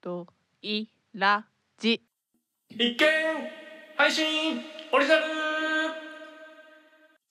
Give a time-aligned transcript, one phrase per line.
[0.00, 0.26] と
[0.62, 1.46] いら
[1.78, 2.02] じ。
[2.70, 3.06] 一見
[3.96, 4.60] 配信
[4.92, 5.24] オリジナル。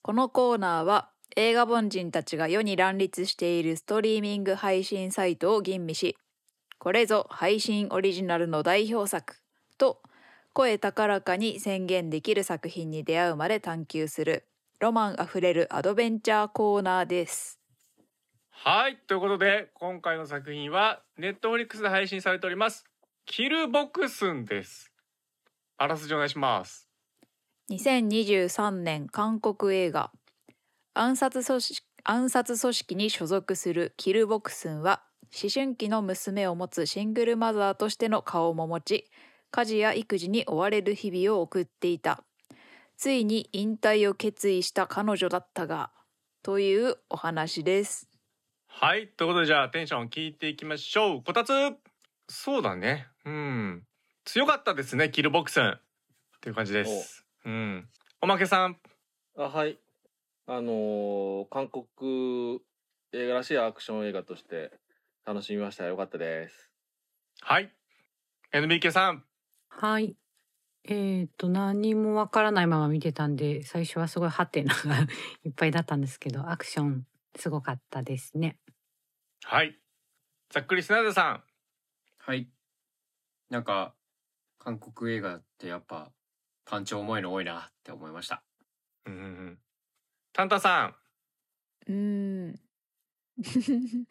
[0.02, 6.16] このコーナーは映画凡人たちが世に乱立しているストリーミング配信サイトを吟味し
[6.78, 9.36] これぞ配信オリジナルの代表作
[9.78, 10.00] と
[10.52, 14.46] 声高らかに宣言できる作品に出会うまで探求する
[14.80, 17.59] ロマンあふれるアドベンチャーコーナーです
[18.62, 22.84] はいということで今回の作品はネットフリックスで配信されております。
[23.24, 24.92] キルボクスンです。
[25.78, 26.86] あらすじお願いします。
[27.70, 30.12] 2023年韓国映画。
[30.92, 35.00] 暗殺組織暗殺組織に所属するキルボクスンは
[35.32, 39.06] 思春期の娘を持つシングルマザーとしての顔も持ち
[39.50, 42.22] 家事や育児に追われる日々を送っていた。
[42.98, 45.92] ついに引退を決意した彼女だったが
[46.42, 48.09] というお話です。
[48.72, 51.22] はいということでじゃあテンション聞いていきましょう。
[51.22, 51.52] こたつ。
[52.28, 53.08] そうだね。
[53.26, 53.82] うん。
[54.24, 55.60] 強かったですねキルボクス。
[55.60, 55.80] ンっ
[56.40, 57.26] ていう感じです。
[57.44, 57.88] うん。
[58.22, 58.76] おまけさん。
[59.36, 59.78] あはい。
[60.46, 62.60] あのー韓国
[63.12, 64.70] 映画らしいアクション映画として
[65.26, 65.84] 楽しみました。
[65.84, 66.70] よかったです。
[67.42, 67.70] はい。
[68.52, 69.24] NBK さん。
[69.68, 70.16] はい。
[70.84, 75.00] えっ、と、何もわからないまま見てたんで、最初はすごいハテナが
[75.44, 78.58] いっぱいだったんですけど、アクションすごかったですね。
[79.44, 79.78] はい。
[80.50, 81.42] ざっくりスナダさん。
[82.18, 82.48] はい。
[83.48, 83.94] なんか、
[84.58, 86.12] 韓国映画ってやっぱ、
[86.64, 88.42] パンチ重いの多いなって思いました。
[89.06, 89.58] うんうんうん。
[90.32, 90.94] タンタさん。
[91.88, 92.60] うーん。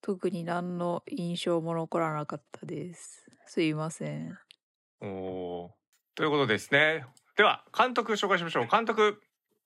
[0.00, 3.26] 特に何の印象も残らなかったです。
[3.46, 4.38] すいません。
[5.00, 5.72] おおー。
[6.14, 7.04] ということですね。
[7.36, 8.66] では監督紹介しましょう。
[8.66, 9.22] 監督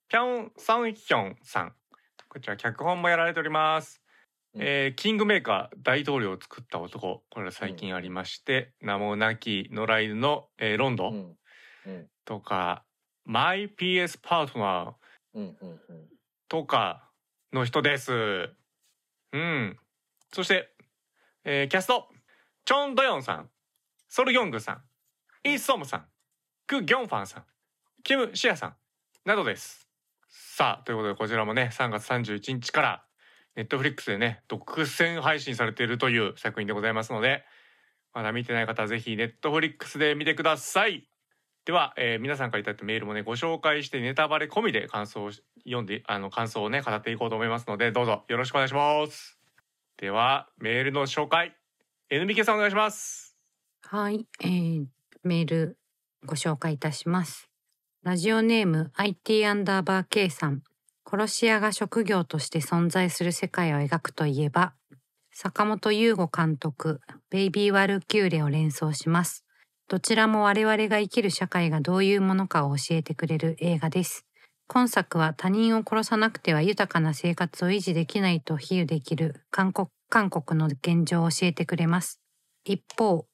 [0.08, 1.74] ピョン・サンヒョンさん
[2.32, 4.00] こちら脚本もやられております、
[4.54, 4.62] うん。
[4.62, 11.36] えーキングメーカー大統領を作った男これは最近ありまして、名もなき野良犬の、えーロンドうん。
[11.84, 12.06] うん。
[12.24, 12.84] とか、
[13.26, 14.92] マイ PS パートナー。
[15.34, 16.08] うんうんうん。
[16.48, 17.10] とか
[17.52, 18.48] の人です。
[19.32, 19.78] うん。
[20.32, 20.70] そして、
[21.44, 22.08] えーキャスト、
[22.64, 23.50] チョン・ドヨンさん、
[24.08, 24.82] ソル・ギョングさん、
[25.46, 26.06] イ・ソムさん、
[26.66, 27.44] ク・ギョンファンさん、
[28.02, 28.76] キム・シアさん。
[29.26, 29.81] などです。
[30.54, 33.04] さあ、ということでこちらもね、3月31日から
[33.56, 37.42] ネットフリックスでね、独占配信されているという作品でございますので、
[38.12, 41.08] まだ見てない方はぜひネットフリックスで見てください。
[41.64, 49.38] では、えー皆さんからいただいたメールもねご紹介してネタバレ込みで感想を読んであの感想をね語っていこうと思いますのでどうぞよろしくお願いします
[49.96, 51.56] ではメールの紹介
[52.10, 53.36] NBK さんお願いします
[53.82, 54.26] はい。
[54.40, 54.86] えー、
[55.22, 55.78] メール
[56.26, 57.51] ご紹介いたします。
[58.04, 60.62] ラジオネーム IT アンダーバー K さん。
[61.08, 64.72] 殺し屋が職業として存在する世界を描くといえば、
[65.32, 69.44] 坂本優吾監督、ベイビー・ワルキューレを連想します。
[69.86, 74.26] どちらも我々が生きる社会がどういうものかを教えてくれる映画です。
[74.66, 82.20] 今作は他人を殺さなくては豊かな生活を維持できないと比喩できる韓国韓国の現状を教えてくれます。
[82.64, 83.26] 一方、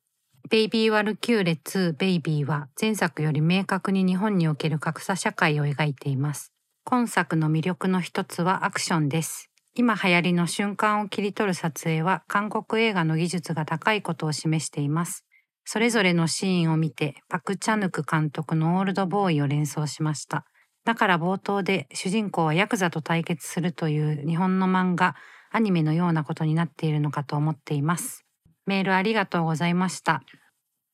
[0.51, 6.55] ベイビー・ワルキューレ2ベイビーは前作より明確に日本における格差社会を描いています。
[6.85, 9.51] 今作の魅力の一つはアクションです。
[9.75, 15.27] 今流行りの瞬間を切り取る撮影は韓国映画の技術が高いことを示しています。
[15.67, 20.47] それぞれのシーンを見てパク・チャヌク監督のオールドボーイを連想しました。
[20.87, 25.15] だから冒頭で主人公はヤクザと対決するという日本の漫画、
[25.51, 28.25] アニメのようなことになっているのかと思っています。
[28.69, 30.23] メールありがとうございました。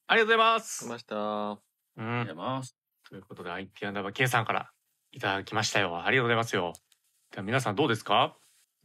[0.06, 0.84] ありがとうございます。
[0.86, 1.16] 来ました。
[1.16, 1.58] うあ
[1.96, 2.76] りがとうござんいます。
[3.08, 4.70] ということで IT アンダーバー K さんから
[5.12, 6.04] いただきましたよ。
[6.04, 6.56] ありがとうございます。
[6.56, 6.72] よ
[7.32, 8.36] では皆さんどうですか？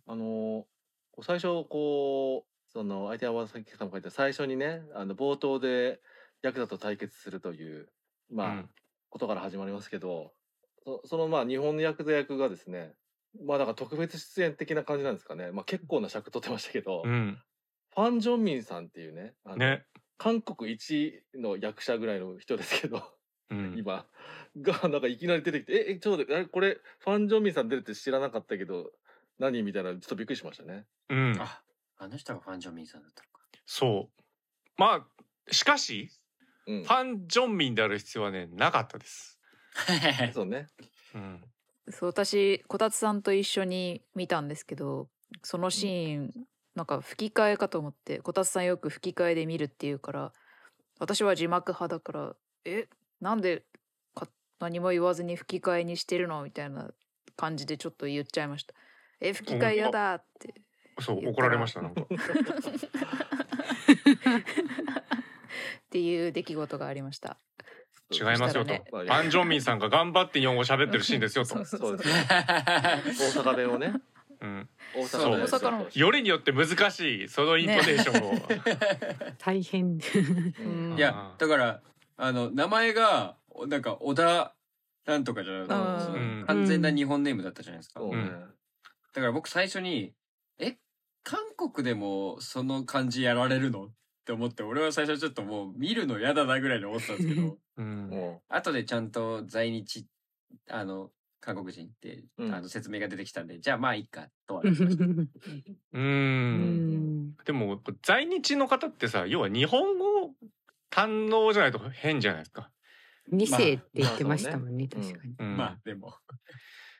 [0.08, 0.64] あのー
[1.22, 6.00] 最初こうその相手はさっきさんも書いた最初にねあの冒頭で
[6.42, 7.90] ヤクザと対決するという
[8.32, 8.70] まあ、うん。
[9.10, 10.32] ことから始まりますけど
[10.86, 12.94] そそのまあ日本のヤクザ役がですね
[13.46, 15.52] まあだから特別出演的な感じなんですかね。
[15.52, 17.38] まあ結構な尺取ってましたけど、うん
[17.94, 19.86] ファン・ジョンミンさんっていうねあのね
[20.18, 23.04] 韓国一の役者ぐらいの人ですけど
[23.50, 24.06] うん 今
[24.62, 28.92] がなんかいきなり出てきて「ええちょっと待ってあれこれファン・ジョンミンさん出るって知らなかったけど
[29.40, 30.86] 何?」みたいなちょっとびっくりしましたね。
[31.10, 31.64] うんあ、
[31.98, 33.40] あの人がファン・ジョンミンさんだったのか。
[33.66, 34.22] そう
[34.78, 35.08] ま
[35.48, 36.10] あしかし
[36.66, 39.40] うんフ、ァン・ジョンミンである必要はねなかったです
[40.34, 40.68] そうね。
[41.16, 41.44] うん
[41.92, 45.10] そう私こたつさんと一緒に見たんですけど
[45.42, 46.34] そのシーン、
[46.80, 50.32] なんか吹き替えかと思ってこたつさんよく吹き替えで見るっていうから
[50.98, 52.88] 私は字幕派だからえ
[53.20, 53.64] なんで
[54.16, 54.30] か
[54.62, 56.92] 何も言わずに吹き替えにしてるのみたいな
[57.36, 58.74] 感じでちょっと言っちゃいました。
[59.20, 60.54] え吹き替えやだって
[61.02, 61.82] そう怒られました？
[61.82, 62.02] なんか。
[62.02, 62.06] っ
[65.90, 67.36] ていう出来事がありました。
[68.10, 71.56] 違いますよと、ねまあアン・ジョンミンさんが頑張って日本語喋ってるシーンですよと。
[71.56, 71.90] そうそうそう。
[71.90, 72.26] そうですね。
[73.44, 73.96] 大阪弁をね
[74.42, 75.88] うん、大阪弁大阪の。
[75.94, 80.00] よりによって難しいそのイントネーションを、大変。
[80.60, 80.96] うん。
[80.98, 81.82] いやだから
[82.18, 83.36] あの名前が
[83.68, 84.54] なんか小田
[85.06, 86.44] なんとかじゃなくてうん。
[86.48, 88.00] 完全な日本ネームだったじゃないですか。
[88.00, 88.30] そうね
[89.14, 90.14] だから僕最初に
[90.58, 90.78] え
[91.24, 93.90] 韓国でもその漢字やられるのっ
[94.26, 97.58] て思って俺は最初ちょっともう見るの嫌だなぐらいに思ってたんですけど。
[97.78, 98.10] うん。
[98.10, 100.06] も後でちゃんと在日
[100.70, 101.10] あの
[101.42, 102.54] 韓国人って、うん。
[102.54, 105.04] あの説明が出てきたんでじゃあまあいいかとはなりました。
[105.06, 105.10] う
[105.94, 107.28] うん。
[107.30, 107.36] ん。
[107.46, 110.34] でも在日の方ってさ要は日本語
[110.92, 112.72] 堪能じゃないと変じゃないですか、
[113.28, 115.36] 二世って言ってましたもんね、まあ確かに。
[115.40, 115.58] うん。
[115.58, 116.14] まあでも。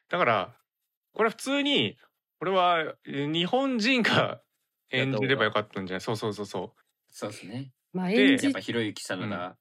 [0.10, 0.56] だから
[1.14, 1.98] これは普通に
[2.40, 4.42] これはえ日本人が
[4.92, 6.02] 演じればよかったんじゃない？
[6.02, 6.76] そうそうそうそ
[7.08, 7.74] そうですね。
[7.92, 9.58] まあで演じやっぱひろゆきさんのが、う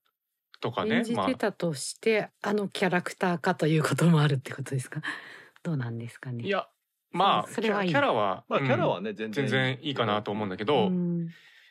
[0.61, 5.01] とかね演じまあてたとして、あのキャラクターかということもあるってことですか？
[5.63, 6.45] どうなんですかね。
[6.45, 6.69] いや
[7.11, 11.29] まあそそれはいいキャラは、まあキャラうんはね全然全然いいかなと思うんだけど、うん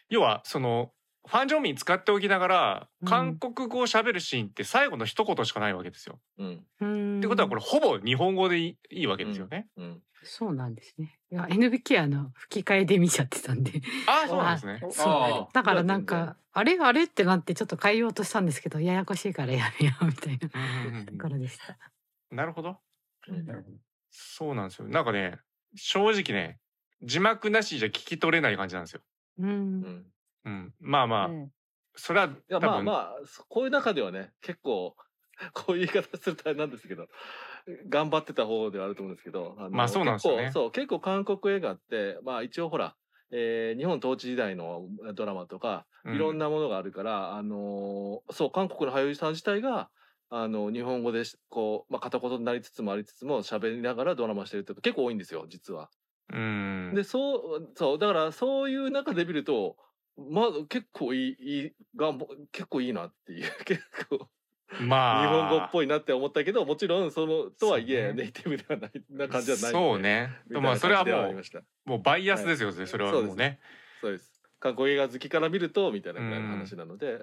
[0.10, 0.94] 要はその
[1.28, 6.20] ファン・ジョンミン使っておきながらうん韓国語を喋るシーンって最後の一言しかないわけですよ。
[6.38, 9.68] うんうんってことはこれほぼ日本語でいいいいわけですよね。
[9.78, 11.20] うんそうなんですね。
[11.32, 14.80] いや NBK あの吹き替えで見ちゃってたんで、ああそうなんですね。
[14.92, 21.78] そうあだからなんかあれあれってなってちょっと変えようとしたんですけど、ややこしいからやめようみたいなうんうんうんところでした。
[22.32, 22.78] なるほど。
[24.10, 24.88] そうなんですよ。
[24.88, 25.40] なんかね
[25.76, 26.60] 正直ね
[27.04, 29.02] 字幕なしじゃ聞き取れない感じなんですよ。
[29.40, 29.44] う。
[29.44, 30.06] うんん
[30.48, 31.52] うん、まあまあ、うん。
[31.96, 32.86] それはいやまあ多分。
[32.86, 34.96] まあそこういう中ではね結構
[35.54, 37.08] こういう言い方するとあれなんですけど
[37.90, 40.44] 頑張ってた方ではあると思うんですけどまあそうなんですよね。
[40.46, 42.96] 結構そう結構韓国映画ってまあ一応ほら、
[43.32, 46.16] えー日本統治時代のドラマとかうん。
[46.16, 49.90] いろんなものがあるから、あのーそう韓国の俳優さん自体が
[50.30, 55.90] あの日本語でしこう、まあ、片言になりつつもありつつも喋りながらドラマしてるって結構多いんですよ実は。
[56.34, 56.92] うん。
[56.96, 59.78] でそうそうだからそういう中で見ると
[60.18, 64.30] まあ結構いいいいがんぼ結構いいなっていう 結構
[64.82, 70.36] まあ日本語っぽいなって思ったけどもちろんそのとはいえ、ネイティブではない な感じはないそうね。
[70.50, 71.44] まあそれはもう
[71.86, 72.86] もうバイアスですよね。
[72.86, 73.60] それはもうね。
[74.02, 74.44] そうです。
[74.60, 77.20] 韓国映画好きから見るとみたいなぐらいの話なので、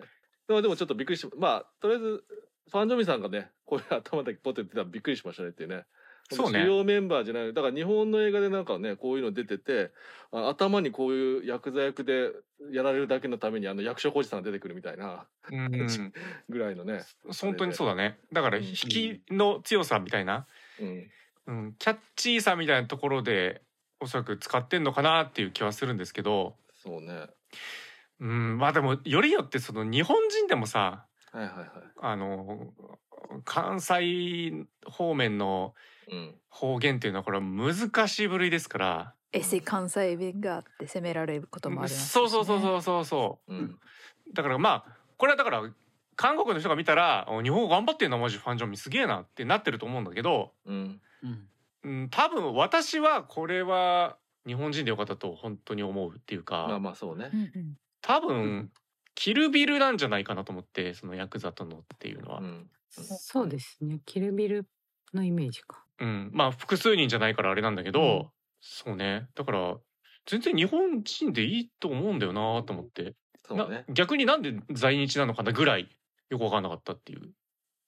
[0.46, 2.24] でもでもちょっとびっくりしまあとりあえず
[2.70, 5.84] ファン・ジョミさんがねこういう頭だけポッて言ってたらびっくりしましたねっていうね
[6.30, 6.62] そうね。
[6.62, 9.90] 主要メンバーじゃないだから日本の映画でなんかねこういうの出てて
[10.32, 12.30] あ頭にこういうヤクザ役で
[12.72, 15.70] やられるだけのためにあの役所広司さんが出てくるみたいなうん、
[16.48, 17.02] ぐらいのね、
[17.40, 18.18] 本当にそうだね。
[18.32, 20.46] だから引きの強さみたいな、
[20.80, 21.10] うん、
[21.46, 23.60] うん、キャッチーさみたいなところで
[24.00, 27.26] おそらく使ってんのかなっていう気はするんですけど、そうね。
[28.20, 31.06] うん、まあでもよりによってその日本人でもさ、
[31.38, 31.68] はいはいはい。
[32.00, 32.72] あの
[33.44, 34.52] 関西
[34.86, 35.74] 方面の
[36.10, 36.34] うん。
[36.50, 39.14] 方言っていうのはこれは難しい部類ですから。
[39.32, 43.52] エセ関西弁があって責められることもありますしね、そうそうそうそうそうそう。
[43.52, 43.78] うん。
[44.32, 45.62] だからまあこれはだから
[46.14, 51.00] 韓国の人が見たらお日本語頑張ってんなマジファンジョンミすげえなってなってると思うんだけど、うん。
[51.22, 51.48] うん。
[51.82, 54.16] うん、多分私はこれは
[54.46, 57.30] 日本人でよかったと本当に思うっていうか、まあまあそうね。
[57.32, 57.76] うんうん。
[58.02, 58.70] 多分
[59.14, 62.70] キルビルなんじゃないかなと思ってそのヤクザとのっていうのは、うん。
[62.90, 64.00] そうですね。
[64.04, 64.66] キルビル
[65.12, 65.84] のイメージか。
[66.00, 68.26] うん、まあ複数人じゃないからあれなんだけど、うん。
[68.60, 69.28] そうね。
[69.34, 69.76] だから
[70.26, 73.14] 全然日本人でいいと思うんだよなと思って、
[73.50, 73.84] なそうね。
[73.88, 75.88] 逆になんで在日なのかなぐらい
[76.30, 77.20] よく分かんなかったっていう。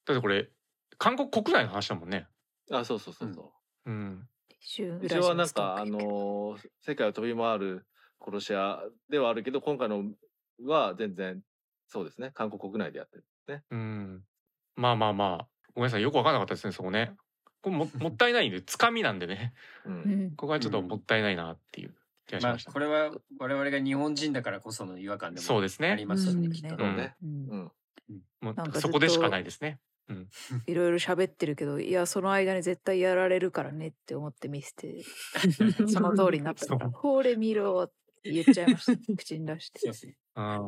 [0.07, 0.49] だってこれ
[0.99, 2.27] 韓国国内の話だもんね。
[2.71, 3.53] あそうそうそうそ
[3.87, 3.91] う。
[3.91, 4.29] うん。
[4.49, 5.77] 一瞬一応はなんか。
[5.77, 7.87] あのー世界を飛び回る
[8.25, 8.81] 殺し屋
[9.11, 10.05] ではあるけど今回の
[10.65, 11.43] は全然
[11.89, 13.63] そうですね韓国国内でやってるね。
[13.71, 14.25] うん。
[14.77, 15.49] まあまあまあ。
[15.75, 17.13] ごめんなさいよく分かんなかったですねそこね。
[17.63, 19.55] これももっ たいないんでつかみなんでね。
[19.85, 20.25] ううん。
[20.27, 21.95] ん ここはちょっともったいないなっていう
[22.27, 25.91] 気がしまあました、これは我々が日本人だからこその違和感でもそうですね。
[25.91, 26.53] ありますよねうん。
[26.53, 26.77] きっと。
[26.77, 27.17] ね。
[27.23, 27.49] うん。
[27.51, 27.73] うん。
[28.41, 29.79] もなんかうそこでしかないですね。
[30.67, 35.03] いろいろ喋ってるけどいやその間に絶対やられるからねって思って見せて。
[35.93, 36.67] その通りになった。
[36.67, 38.93] から「ほれ見ろ」って言っちゃいました。
[39.17, 40.17] 口に出して。
[40.35, 40.65] あ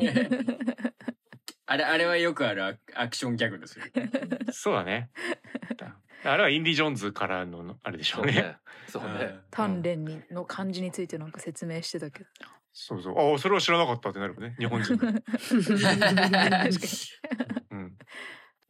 [1.70, 3.84] あれあれはよくあるアアクションギャグですよ。
[3.84, 5.10] ーそうだね。
[6.24, 8.56] あれはインディ・ジョーンズからのあれでしょうね。
[8.86, 9.08] そうね。
[9.08, 9.38] そうね。
[9.50, 12.30] 鍛錬にの漢字についてなんか説明してたけど。
[12.72, 13.18] そうそう。
[13.18, 14.56] ああそれは知らなかったってなるよね。
[14.58, 15.22] 日本人で確か
[17.70, 17.98] うん。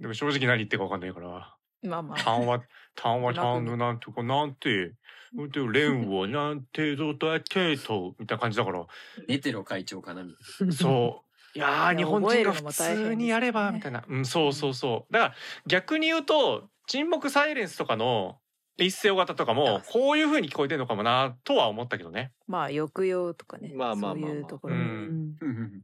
[0.00, 1.56] でも正直何言ってるか分かんないから。
[1.82, 2.18] にまあまあ。
[2.18, 2.62] 単話
[2.94, 4.94] 単話単のなんとかなんて
[5.32, 8.86] で連をなんてどだけとみたいな感じだから。
[9.28, 15.12] ネテロ会長かなみたいそいやーいや日本人が普通にやればみたいな、うん、そうそうそう。
[15.12, 15.34] だから
[15.66, 18.38] 逆に言うと沈黙サイレンスとかの
[18.76, 22.32] 一世尾形とかもこういう風に聞こえてるのかもなとは思ったけどね。
[22.46, 23.72] まあ抑揚とかね。
[23.74, 24.30] まあまあまあまあ。
[24.30, 25.36] そういうところ、ううん。
[25.40, 25.82] ん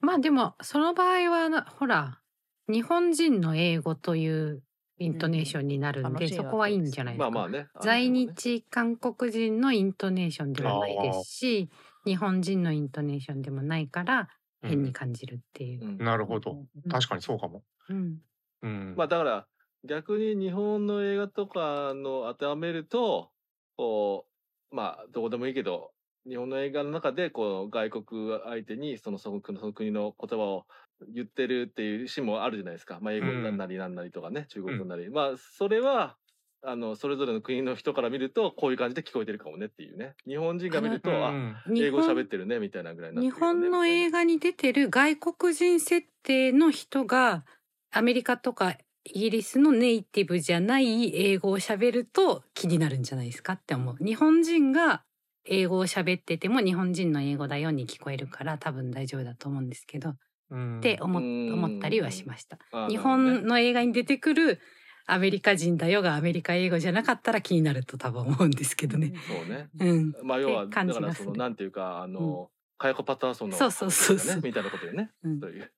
[0.00, 2.20] まあでもその場合はなほら
[2.68, 4.62] 日本人の英語という
[4.98, 7.30] イントネーションになるんで、うんそこはいいんじゃないですか。
[7.30, 7.68] まあまあね。
[7.80, 11.70] 在日韓国人のイントネーションでもないですし
[12.04, 14.28] 日本人のイントネーションでもないから
[14.62, 14.70] うん。
[14.70, 15.84] 変に感じるっていう。
[15.84, 15.98] うん。
[15.98, 16.52] なるほど。
[16.52, 16.90] うん。
[16.90, 18.18] 確かにそうかも、うん。
[18.62, 19.46] うん、まあだから
[19.84, 23.30] 逆に日本の映画とかの当てはめると
[23.76, 24.26] こ
[24.72, 25.92] うまあどこでもいいけど
[26.28, 30.66] 日本の映画の中でこう外国相手にそのその国その国の言葉を
[31.06, 36.16] 言ってるっていうシーンもあるじゃないですか、まあ、英語うんなりなんなりとかね、中国語なり、まあそれは
[36.62, 40.14] あのそれぞれの国の人から見るとこういう感じで聞こえてるかもねっていうね。
[40.26, 47.44] 日本人が見ると、あうん英語喋ってるねみたいなぐらいになって日本の映画に出てる外国人設定の人が
[47.92, 54.04] アメリカとかイギリスのネイティブじゃない英語を喋ると気になるんじゃないですかって思う。
[54.04, 55.04] 日本人が
[55.44, 60.16] 英語を喋ってても日本人の英語だように聞こえるから多分大丈夫だと思うんですけど、うん
[60.50, 61.52] って思っうん。
[61.52, 62.58] 思ったりはしました。
[62.88, 64.60] 日本の映画に出てくる
[65.06, 69.12] アメリカ人だよがアメリカ英語じゃなかったら気になると多分思うんですけどね。
[69.26, 69.70] そうね。
[69.80, 70.14] うん。
[70.22, 74.36] まあ要はだからそのなんていうかあの、カヤコパターソンのそうそうそうそう。
[74.36, 75.10] ねみたいなことよね。
[75.22, 75.40] うん。
[75.40, 75.72] そういう、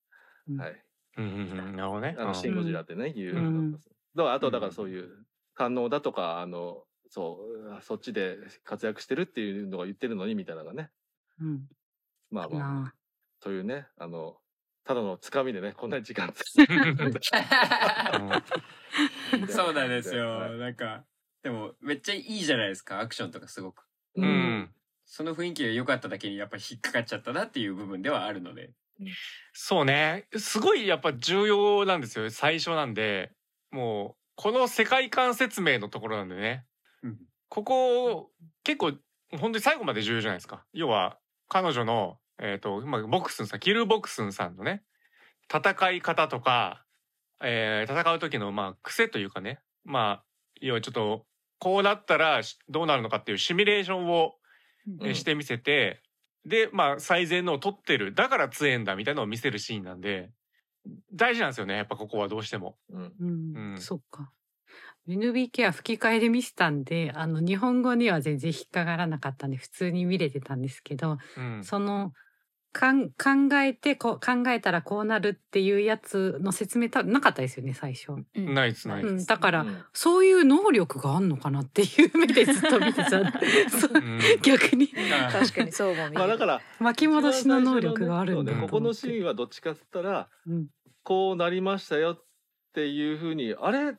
[0.51, 0.61] うん。
[0.61, 0.85] はい。
[1.17, 1.77] うんうんうん。
[1.77, 2.17] なるほどね。
[2.19, 3.39] あのシンゴジラってね、いうう。
[3.39, 3.85] んだか
[4.17, 5.09] らあとだからそういう
[5.55, 7.41] 感能だとかあのそ
[7.79, 10.91] うそっちで活躍してるっていうのが言ってるのにみたいなのがね。
[11.41, 11.69] うん。
[12.31, 12.95] まあまあな。
[13.41, 14.37] というねあの
[14.85, 16.33] ただのつかみでねこんなに時間
[19.49, 20.59] そうなんですよ、はい。
[20.59, 21.05] なんか
[21.43, 23.85] でもめっちゃいいじゃないですかアクションとかすごく。
[24.17, 24.25] う。
[24.25, 24.71] ん。
[25.05, 28.73] その雰囲気が良かっただけにやっぱり引っかかっちゃったなっていう部分ではあるので。
[29.53, 30.27] そうね。
[30.37, 33.33] すごいやっぱ重要なんですよ最初なんで。
[33.71, 36.65] もうこの世界観説明のところなんでね。
[37.03, 37.19] うん。
[37.49, 38.31] ここ
[38.63, 38.93] 結構
[39.33, 40.65] 本当に最後まで重要じゃないですか。
[40.73, 41.19] 要は
[41.49, 44.83] 彼女のえっ、と、まあ、ボクスンさんキルボクスンさんのね
[45.53, 46.85] 戦い方とか、
[47.43, 50.25] えー戦う時のまあ癖というかねまあ
[50.61, 51.27] 要はちょっと
[51.59, 54.35] こうなったらしどうなるのかっていうシミュレーションを、
[55.01, 55.15] えーうん。
[55.15, 56.03] してみせて
[56.47, 58.15] でまあ最善のを取ってる。
[58.15, 60.31] だから強えんだみたいなのを見せるシーンなんで
[61.13, 62.77] 大事なんですよねやっぱここはどうしても。
[62.91, 63.13] うん。
[63.21, 63.81] うん、うん。
[63.81, 64.31] そっか。
[65.09, 71.65] NBK は吹き替えで見せたんで、あの日本語には全然引っかからなかったんで普通に見れてたんですけど、うん。
[71.65, 72.13] その
[72.73, 78.13] かん考えてこう考えたらこうなるっていうやつの説明多分なかったですよね最初。
[78.13, 78.55] うん。
[78.55, 79.13] ないですないです。
[79.13, 79.85] うん、だから、うん。
[79.93, 83.11] そういう能力があんのかなっていう目でずっと見てた。
[83.11, 83.21] そう。
[83.95, 84.21] うん。
[84.43, 84.89] 逆に。
[85.33, 86.15] 確かにそうも見える。
[86.15, 90.67] まあだから巻き戻しの能力があるんだねここのシーンはどっちかっつったらうん。
[91.03, 92.25] こうなりましたよっ
[92.75, 93.95] ていうふうにあれ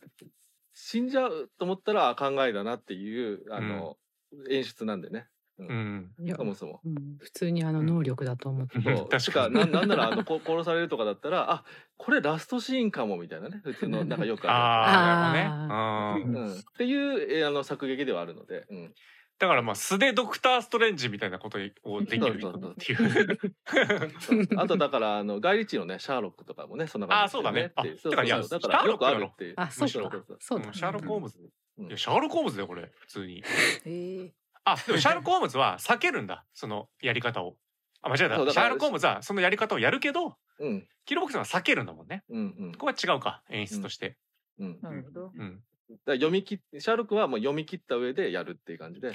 [0.73, 3.97] 死んじゃうと思ったらあ考えだなっていうあの、
[4.49, 5.27] 演出なんでね
[5.68, 6.12] うん。
[6.20, 6.82] いやそもそも。
[6.86, 7.18] うん。
[7.20, 8.84] 普通にあの能力だと思って、うん。
[8.98, 9.10] そう。
[9.10, 9.56] 確かに。
[9.56, 11.63] てななんならあのこ殺されるとかだったらあ
[11.98, 13.62] これラストシーンかもみたいなね。
[13.63, 16.39] 普通のなんかよくあああなるあほどね。
[16.39, 16.46] うん。
[16.46, 18.94] る、うん、っていうえーあの作劇ではあるので、うん、
[19.39, 23.39] だからまあ素でドクターストレンジみたいなことをできるっていう。
[24.20, 24.48] そう。
[24.58, 27.72] あとだからあのガイリッチのねシャーロックとかもねそんな感じですあそうだね。
[27.72, 28.00] っていう。
[28.06, 28.48] あてかいやそう。
[28.48, 29.53] そうだからよくあるっていう。
[29.58, 29.94] あそうか。
[29.94, 31.39] そうそうそうだ、うんシャーロック・ホームズ。
[31.39, 32.91] うんいやシャーロック・ホームズだよこれ。
[33.00, 33.39] 普通に。
[33.39, 33.44] へ
[33.89, 34.32] え
[34.63, 37.58] あでも シャーロック・ホームズは避けるんだそのやり方を。
[38.01, 38.36] あ間違えた。
[38.51, 42.24] シャーロック・ホームズはそのやり方をやるけどうんキルボックスは避けるんだもんね。
[42.30, 44.18] うんうんここは違うか演出として。
[44.58, 45.63] うんなるほどうん。
[46.06, 49.13] ら読み切っシャーロックはもう読み切った上でやるっていう感じで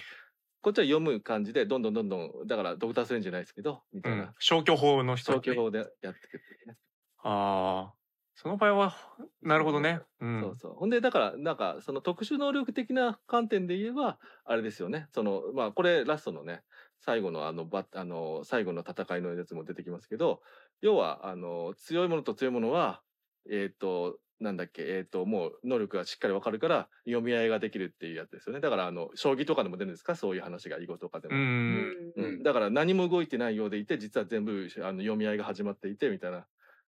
[0.60, 6.76] こっちは読む感じでどんどんどんどんだからドクター・ストレンジじゃないですけどみたいな、消去法の人だね消去法でやっていくっていうね
[7.18, 7.94] ああ
[8.36, 8.94] その場合は
[9.42, 10.00] なるほどね。
[10.20, 10.42] うん。
[10.42, 10.74] そうそう。
[10.74, 15.08] ほんで、だから、なんか、その特殊能力的な観点で言えば、あれですよね。
[15.14, 16.62] その、まあ、これ、ラストのね、
[16.98, 20.42] 最後のあの、ば、あの、最後の戦いのやつも出てきますけど、
[20.82, 23.02] 要は、あの、強いものと強いものは、
[23.50, 28.60] えっ、と、なんだっけ、えっ、と、もう、能力がしっかりわかるから、読み合いができるっていうやつですよね。
[28.60, 30.14] だから、あの、将棋とかでも出るんですか？
[30.16, 31.34] そういう話が、囲碁とかでも。
[31.34, 31.36] う。
[31.36, 36.46] うんうんだから、何も動いてないようでいて、実は全部、あの、読み合いが始まっていて、みたいな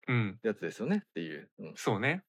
[0.08, 0.38] うん。
[0.42, 1.02] やつですよね。
[1.04, 1.50] っていう。
[1.58, 1.72] うん。
[1.76, 2.22] そうね。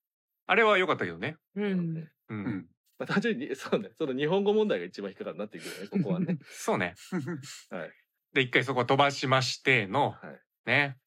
[0.45, 1.37] あれは良かったけどね。
[1.55, 2.11] うんう。
[2.29, 2.67] うんん
[2.99, 6.39] まあ、単純に、 そうね、その日本語問題が一番引っかかるなっていうね、ここはね。
[6.43, 6.95] そうね。
[7.69, 7.91] はい。
[8.33, 10.97] で一回そこ飛ばしましての、はいね。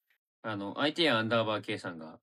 [0.43, 2.19] あの IT アンダーバー K さんが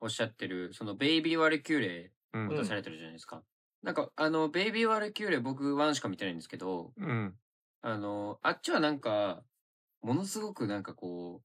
[0.00, 3.42] おっしゃってるそのベイビー・ワルキューレうんを出されてるじゃないですか、
[3.82, 7.36] なんかあのベイビー・ワルキューレ僕ワンしか見てないんですけどうん。
[7.80, 9.42] あのあっちはなんか
[10.02, 11.42] ものすごくなんかこ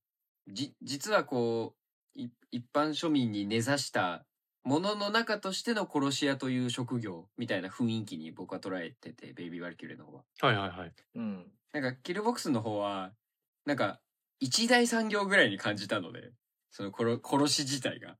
[0.48, 1.87] じ実はこうい
[2.51, 4.25] 一般庶民に根ざした
[4.63, 10.24] ものの中としての殺し屋という職業みたいな雰囲気に僕は捉えててベイビー・ワルキューレの方は。
[10.41, 10.93] はいはいはい。
[11.15, 11.51] うん。
[11.74, 13.13] なんかキルボックスの方は
[13.65, 14.01] なんか
[14.39, 16.31] 一大産業ぐらいに感じたので
[16.71, 18.17] その殺殺し自体が。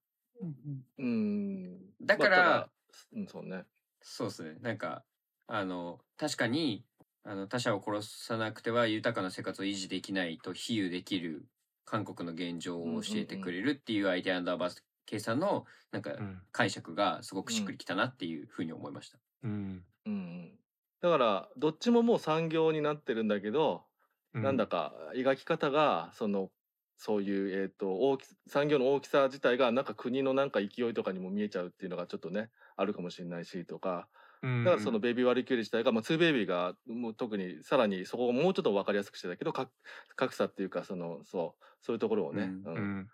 [0.97, 1.93] うん。
[2.01, 2.69] だからまあ
[3.13, 3.65] うん、そうね。
[4.01, 4.59] そうですね。
[4.61, 5.05] なんか、
[5.47, 6.85] あの、確かに、
[7.23, 11.47] あの、他者を殺さなくては豊かな生活を維持できないと比喩できる
[11.88, 16.41] 韓国の現状を教えてくれるっていう IT アンダーバー計算の、なんかうん。
[16.51, 19.20] 解釈がすごくしっくりきたなっていうふうに思いました。
[19.44, 19.86] うん。
[20.06, 20.60] うんうん。
[21.01, 23.86] だから、どっちももう産業になってるんだけど、
[24.34, 26.51] うなんだか描き方が、その、
[26.98, 34.10] そういう、えっ、と、大き、産業の大きさ自体が、なんか国のなんか勢いとかにも見えちゃうっていうのがちょっとね、あるかもしれないし、とか、
[34.44, 39.70] うんだからそのベイビーワリキューレ自体が、まあ、2ベイビーがもう特にさらにそこをもうちょっと分かりやすくしてたけどか
[40.15, 43.10] 格差っていうかそのそうそういうところをね、うんう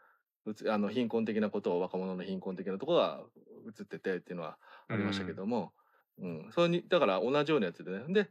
[0.45, 0.69] うん。
[0.69, 3.21] あの貧困的なことを若者の貧困的なところが
[3.65, 4.57] 映っててっていうのは
[4.89, 5.71] ありましたけども、
[6.19, 6.49] うん。
[6.51, 8.03] それにだから同じようなやつでね。
[8.09, 8.29] で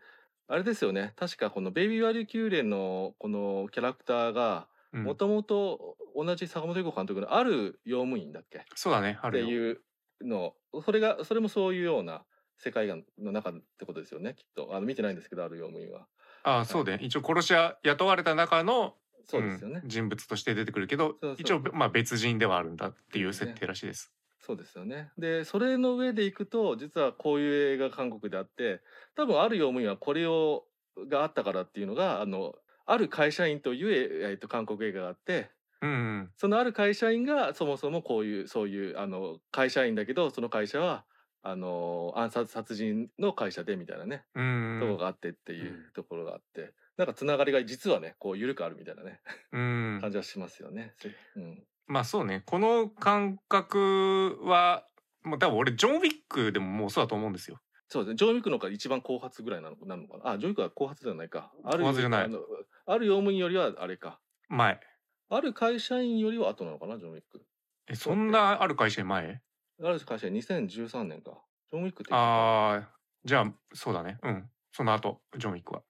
[0.48, 1.14] あれですよね。
[1.16, 5.04] 確かこのベイビーワリキューレのこのキャラクターがうん。
[5.04, 8.66] もともと同じ坂本龍子監督のある用務員だっけ？
[8.74, 9.18] そうだね。
[9.22, 9.38] あって。
[9.38, 9.80] いう
[10.20, 12.24] のそれがそれもそういうような
[12.62, 14.70] 世界観の中ってことですよねきっと。
[14.72, 16.06] あの見てないんですけどある用務員は
[16.44, 24.12] ああ、そうで、一応殺し屋雇われた中のそうですよね、ん人物として出てくるけど一応まあ別人ではあるんだっていう設定らしいです。
[24.40, 25.12] そうですよね。
[25.16, 28.80] でそれの上でいくと実はこういう映画韓国であって
[29.14, 30.64] 多分ある用務員はこれを
[31.08, 32.54] があったからっていうのがあの
[32.84, 35.50] ある会社員という、えっと韓国映画があって
[35.80, 36.30] うんうん。
[36.36, 41.04] そのある会社員がそもそもこういうそういうあの会社員だけどその会社は
[41.42, 49.20] あの暗殺殺人の会社でみたいなねうんとこがあってっていううんところがあって、なんかつながりが実はねこう緩くあるみたいなね
[49.52, 50.94] うん感じはしますよね。
[51.36, 54.86] うん、 まあそうねこの感覚は
[55.24, 57.60] もう多分俺ジョン・ウィックでももうそうだと思うんですよ。
[57.88, 58.16] そうですね。
[58.16, 60.30] ジョン・ウィックの方が一番後発ぐらいなのなのかな。
[60.32, 61.52] あ、ジョン・ウィックは後発じゃないか。
[61.64, 62.40] ある後発じゃないあの
[62.86, 64.20] ある用務員よりはあれか。
[64.48, 64.80] 前
[65.28, 67.44] ある会社員よりは後なのかな、ジョン・ウィック。
[67.88, 69.42] えそんなある会社に前？
[69.82, 71.32] ある会社員2013年か。
[71.70, 72.12] ジョン・ウィックって。
[72.12, 72.88] ああ
[73.24, 75.80] じゃあそうだねうんその後ジョン・ウィックは。
[75.80, 75.82] っ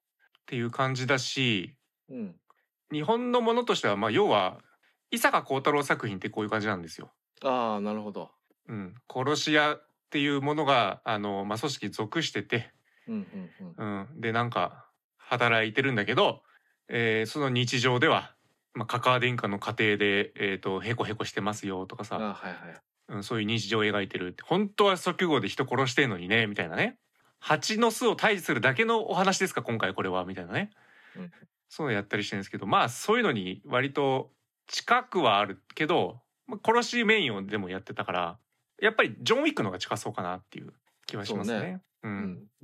[0.46, 1.74] ていう感じだし
[2.08, 2.34] うん。
[2.90, 4.58] 日本のものとしてはまあ要は
[5.10, 7.12] 伊坂幸太郎作品ってこういう感じなんですよ。
[7.42, 8.30] ああ、なるほど。
[8.68, 12.70] うん、殺し屋っていうものがあの、まあ、組織に属してて、
[13.08, 13.16] うんう
[13.64, 14.08] んうん。
[14.12, 16.42] うん、でなんか働いてるんだけど、
[16.88, 18.34] えーその日常では、
[18.74, 22.82] まあ、カカア殿下の家庭で、えー、とヘコヘコしてますよとかさ、あはいはい。
[23.08, 24.42] うん、そういう日常を描いてるって。
[24.42, 26.98] 本当は即号で人殺してんのにねみたいなね。
[27.38, 30.70] 蜂の巣を退治するだけのお話ですか今回これはみたいなね、
[31.16, 31.32] うん。
[31.68, 34.30] そういうのやったりしてるんですけどまあそういうのに割と
[34.68, 38.38] 近くはあるけど、まあ、殺しメインをでもやってたから
[38.80, 40.72] やっぱりジョン・ウィックの方が近そうかなっていう
[41.06, 41.58] 気はしますね。
[41.58, 41.80] そうね。
[42.02, 42.14] ううん。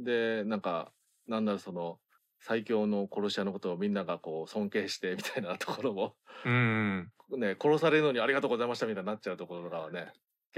[0.01, 0.05] ん。
[0.05, 0.91] で、なんか、
[1.29, 2.01] なんだろう、その、
[2.41, 10.13] 最強の殺し屋のことをみんながこう尊敬してみたいなところも、うんね、殺されるのにありがとうございましたみたいになっちゃうところとかはね、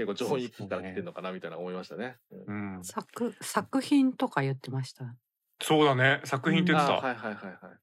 [0.05, 2.17] 結構ジョン・ウィックから来てるのかなみたいな思いましたね。
[2.31, 5.15] うんうん、作作品とか言ってました？
[5.61, 7.73] そうだね作品って言ってた、あはいはいはいは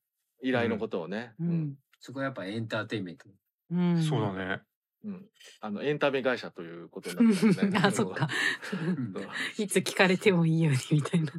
[0.42, 0.48] い。
[0.48, 1.34] 依頼のことをね。
[1.40, 1.74] ううんん。
[2.00, 3.28] そこはやっぱエンターテインメント。
[3.70, 4.62] うん、そうだね
[5.04, 5.26] うん
[5.60, 7.78] あのエンタメ会社ということになってますね。
[7.82, 8.28] あ、そっか。
[9.58, 11.32] いつ聞かれてもいいようにみたいな。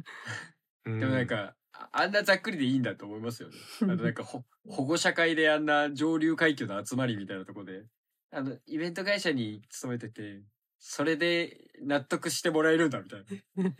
[0.86, 3.56] うんでもなんか、ああんなざっくりでいいんだと思いますよね。
[3.82, 7.84] あのなんかほ保護者会であんな上流階級の集まりみたいなところで、
[8.32, 10.42] あの、イベント会社に勤めてて、
[10.80, 13.24] それで納得してもらえるんだみたい
[13.56, 13.70] な。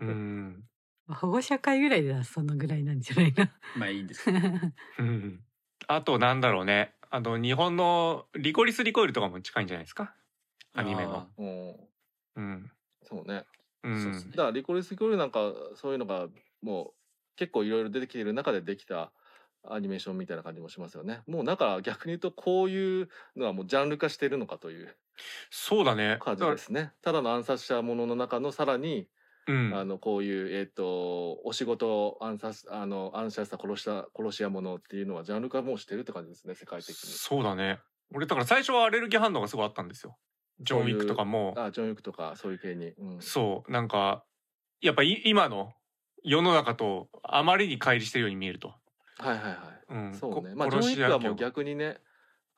[0.00, 0.64] うん
[1.08, 3.50] 保護者会ぐらいではそのぐらいなんじゃないな。
[3.76, 4.30] まあいいんです。
[4.98, 5.40] うん
[5.86, 10.14] あとなんだろうねあの日本のリコリス・リコイルとかも近いんじゃないですか？
[10.74, 11.26] アニメの。
[11.38, 11.76] うん
[12.36, 13.44] うんそうね。
[13.82, 16.28] うんだからリコリス・キョルなんかそういうのが
[16.62, 16.92] もう
[17.36, 19.12] 結構いろいろ出てきている中でできた
[19.68, 21.20] アニメーションみたいな感じもしますよね。
[21.26, 24.96] もうだから逆に言うとこういうのはもうジャンル化しているのかという
[25.50, 26.92] そうだね感じですね。
[27.02, 29.08] ただの暗殺者ものの中のさらに、
[29.46, 36.94] うんあのこういうえっ、とお仕事を暗殺あの暗殺した殺した殺し屋ものっていうのはジャンル化もうしてるって感じですね世界的に。
[36.94, 37.80] そうだね
[38.14, 40.18] 俺だから最初はアレルギー反応がすごいあったんですよ
[40.60, 42.88] ジョン・ウィックとかもあジョン・ウィックとかそういう系に。
[42.88, 44.24] うんそうなんか
[44.80, 45.72] やっぱい今の
[46.22, 48.74] 世の中とあまりに乖離してるように見えると、
[49.20, 49.94] はいはいはい。
[49.94, 50.50] うん、そうね。
[50.50, 51.98] こまあジョン・ウィックはもう逆にね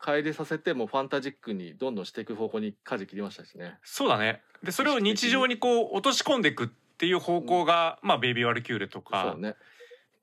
[0.01, 3.79] 乖離させてもうファンタジックにどんどんしていく方向に舵切りましたしね。
[3.83, 9.57] そうだねでそれを日常にこう落とし込んでいくっていう方向が、まあベイビー・ワルキューレとそかうね。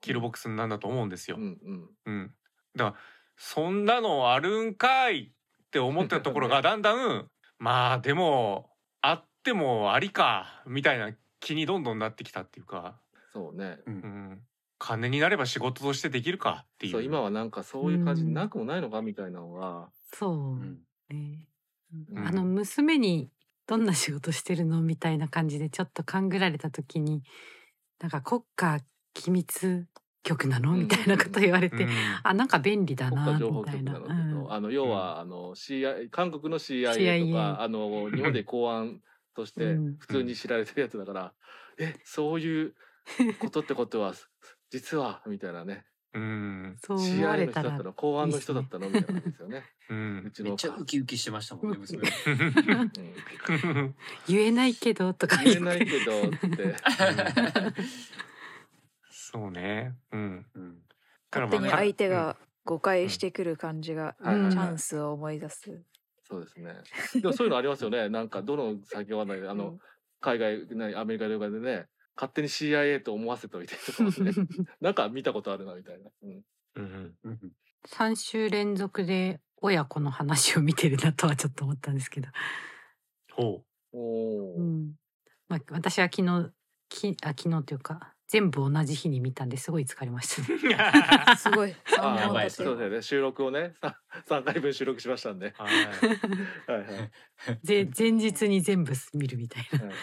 [0.00, 1.40] キルボックスなんだと思うんですよう。
[1.40, 1.90] んうん。
[2.06, 2.34] うん、
[2.74, 2.96] だから
[3.36, 5.28] そんなのあるんかいっ
[5.70, 13.00] って思ってたところが だんだんまあでもあってもありかみたいな気にどんどんなってきたっていうか、
[13.32, 13.78] そうね。
[13.86, 14.42] うん、
[14.80, 16.92] 金になれば仕事としてできるかっていう。
[16.92, 20.32] そう今はなんかそういう感じなくもないのかみたいなのが、そう。
[20.32, 20.78] う、ん。
[21.10, 21.46] ね
[22.14, 22.26] うん。
[22.26, 23.30] あの娘に
[23.66, 27.22] どんな仕事してるのみたいな感じでちょっと勘ぐられた時に
[28.00, 28.80] なんか国家
[29.12, 29.86] 機密
[30.22, 30.72] 局なの？
[30.72, 31.90] うんみたいなこと言われて、うん。
[32.22, 34.00] あなんか便利だ国な家情報局みたいな。
[34.00, 39.02] なのうんあの要は、あの CIA 韓国の CIA と CIA かあの日本で公安
[39.36, 39.96] としてうん。
[39.98, 41.34] 普通に知られてるやつだから、
[41.78, 42.74] えそういう
[43.38, 44.14] ことってことは
[44.70, 45.84] 実はみたいなね。
[46.12, 46.76] うん。
[46.84, 47.92] そう思われたらの人だったの？
[47.92, 48.88] 公安の人だったの？
[48.88, 49.64] みたいな感じですよね。
[49.90, 52.08] う うんちのめっちゃウキウキしてましたもんね 娘。
[52.26, 53.94] うん。
[54.26, 56.76] 言えないけどとか言えないけどって。
[59.10, 59.96] そうね。
[60.12, 60.46] うん。
[60.54, 60.60] う
[61.32, 65.82] 勝手にまあ相手が誤解してくる感じが、はいチャンスを思い出す。
[66.24, 66.74] そうですね。
[67.20, 68.08] でもそういうのありますよね。
[68.08, 69.78] なんかどの先はないあの、
[70.20, 74.32] 海外ねアメリカとかでね勝手に CIA と思わせといてとかもね
[74.80, 76.10] なんか見たことあるなみたいな。
[76.22, 76.42] うん
[76.76, 77.38] うんうん
[77.88, 82.28] 3週連続で親子の話を見てるなとはちょっと思ったんですけど、
[83.32, 84.92] ほおーうん
[85.48, 86.50] まあ、私は昨日
[86.90, 90.58] きあ昨日というか全部同じ日に見たんですごい疲れましたね。
[91.32, 91.74] う すごい。
[91.98, 93.02] あやばいそうですね。
[93.02, 95.52] 収録をね、さ三回分収録しましたんで。
[95.58, 95.74] はい
[96.70, 97.10] はいはい。
[97.64, 99.94] ぜ前日に全部見るみたいなはい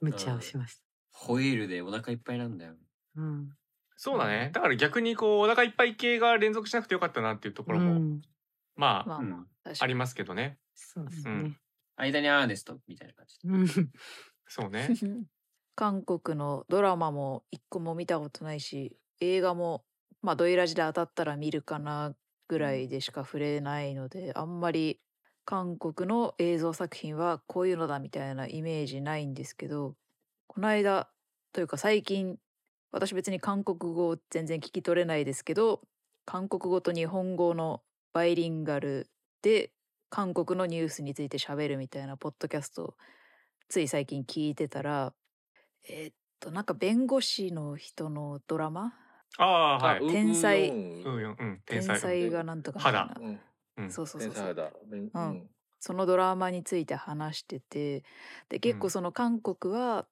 [0.00, 0.80] 無茶をしまし
[1.20, 2.72] ホエールでお腹いっぱいなんだよ
[3.14, 3.20] た。
[3.20, 3.50] うん。
[3.96, 8.22] そうだねだから逆にこうお腹いっぱい系が連続しなくてよかったなっていうところも、うん
[8.74, 11.56] まあ、まあまあ、ありますけどねそうですねうん。
[11.96, 13.26] 間にアーネストみたいな感
[13.74, 13.90] じ。
[14.48, 14.88] そうね
[15.76, 19.84] 韓国のドラマも一個も見たことないし映画も
[20.22, 22.16] まあドイラジで当たったら見るかな
[22.48, 25.00] ぐらいでしか触れないのであんまり
[25.44, 29.94] 韓国の映像作品はこういうのだみたいなイメージないんですけど
[30.52, 31.08] この間
[31.52, 32.36] というか最近
[32.90, 35.80] 私別に韓国語全然聞き取れないですけど
[36.24, 37.82] 韓国語と日本語の
[38.12, 39.08] バイリンガル
[39.42, 39.70] で
[40.08, 42.94] 韓国のニュースについて喋るみたいなポッドキャストを
[43.68, 45.14] つい最近聞いてたら
[45.88, 48.92] えーっとなんか弁護士の人のドラマ
[49.38, 49.98] ああはい。
[49.98, 50.72] あ天才
[51.66, 52.00] 天天才。
[52.00, 53.40] 才がなんとか肌うん。
[53.76, 53.88] うん。
[53.92, 54.54] そうそうそうそう。
[55.20, 55.50] ん。
[55.78, 58.04] そのドラマについて話してて
[58.48, 58.80] で結うん。
[58.80, 60.06] 構その韓国は、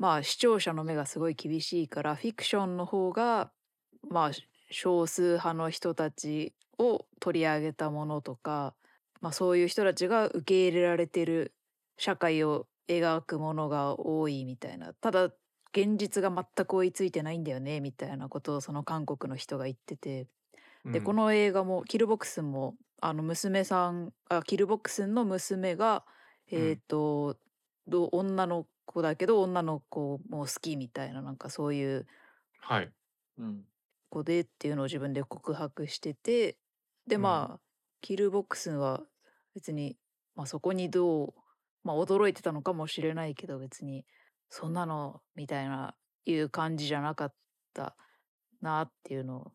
[0.00, 3.50] まあ視聴者の目がすごい厳しいからフィクションの方が
[4.08, 4.30] まあ
[4.70, 8.72] 少数派の人たちを取り上げたものとか、
[9.20, 11.52] まあ、そういう人たちが受け入れられてる
[11.98, 14.94] 社会を描くものが多いみたいな。
[14.94, 15.24] ただ
[15.72, 20.26] 現実が全く追いついてないんだよねみたいなことをその韓国の人が言ってて。
[20.86, 26.04] でこの映画もキルボックスンもあの娘さんあキルボックスンの娘が
[26.50, 27.36] えっ、と、
[27.86, 32.06] ど女の子だけど女の子も好きみたいななんかそういう。
[32.60, 32.90] はい。
[33.38, 33.64] うん。
[34.10, 36.58] 子でっていうのを自分で告白してて
[37.06, 37.22] でうん。
[37.22, 37.60] まあ、
[38.00, 39.02] キルボックスンは
[39.54, 39.96] 別に、
[40.34, 41.34] まあ、そこにどう、
[41.84, 44.04] まあ、驚いてたのかもしれないけど別に
[44.48, 45.94] そんなのみたいな
[46.26, 47.34] いう感じじゃなかっ
[47.72, 47.96] た
[48.60, 49.52] なっていうの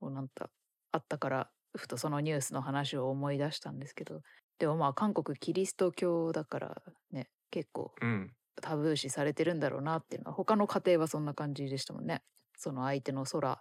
[0.00, 0.48] をなんか
[0.92, 4.22] あったからふとそのニュースの話を思い出したんですけど。
[4.58, 12.22] でもまあ韓国キリスト教だからね結構うんタブー視されてるんだろうなっていうのは他の家庭はそんな感じでしたもんね。
[12.56, 13.56] その相手の空っ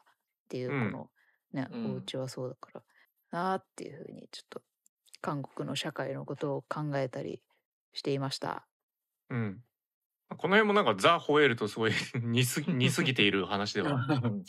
[0.49, 0.91] ていううん。
[0.91, 1.10] この
[1.53, 1.86] ね、うん。
[1.93, 2.83] お家はそうだから
[3.31, 4.62] なあっていうふうにちょっと
[5.21, 7.41] 韓国の社会のことを考えたり
[7.93, 8.67] していました。
[9.29, 9.63] うん。
[10.29, 14.43] この辺もなんかザ・ホエールとすごい 似すぎ似すぎている話では うん。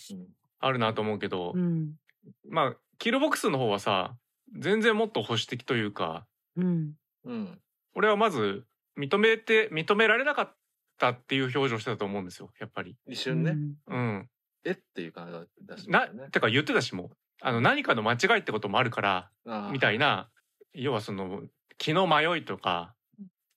[0.61, 1.94] あるなと思うけど、うん。
[2.48, 4.16] まあキルボックスの方はさ
[4.56, 6.94] 全然もっと保守的というかうん。
[7.24, 7.61] うん。
[7.94, 8.66] 俺はまず
[8.98, 10.56] 認めて認められなかっ
[10.98, 12.96] たっていう表情してたと思うんですよやっぱり。
[13.06, 13.56] 一瞬ね、
[13.87, 14.28] うん、
[14.64, 14.72] え？
[14.72, 16.00] っていう感じだしね。
[16.32, 17.11] てか言ってたしもう。
[17.40, 19.30] あの何かの間違いってこともあるから
[19.70, 20.28] みたいな。
[20.74, 21.42] 要はその
[21.78, 22.94] 気の迷いとか、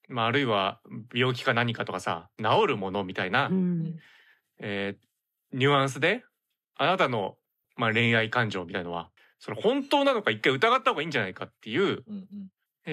[0.08, 0.80] まあ、あるいは
[1.12, 3.98] 病気か何かとかさ治るものみたいな、うん。
[4.60, 5.06] えー
[5.54, 6.24] ニュアンスで
[6.76, 7.36] あなたの、
[7.76, 12.02] まあ、恋愛感情みたいのはそれ本当なのか一回疑った方がいいんじゃないかっていう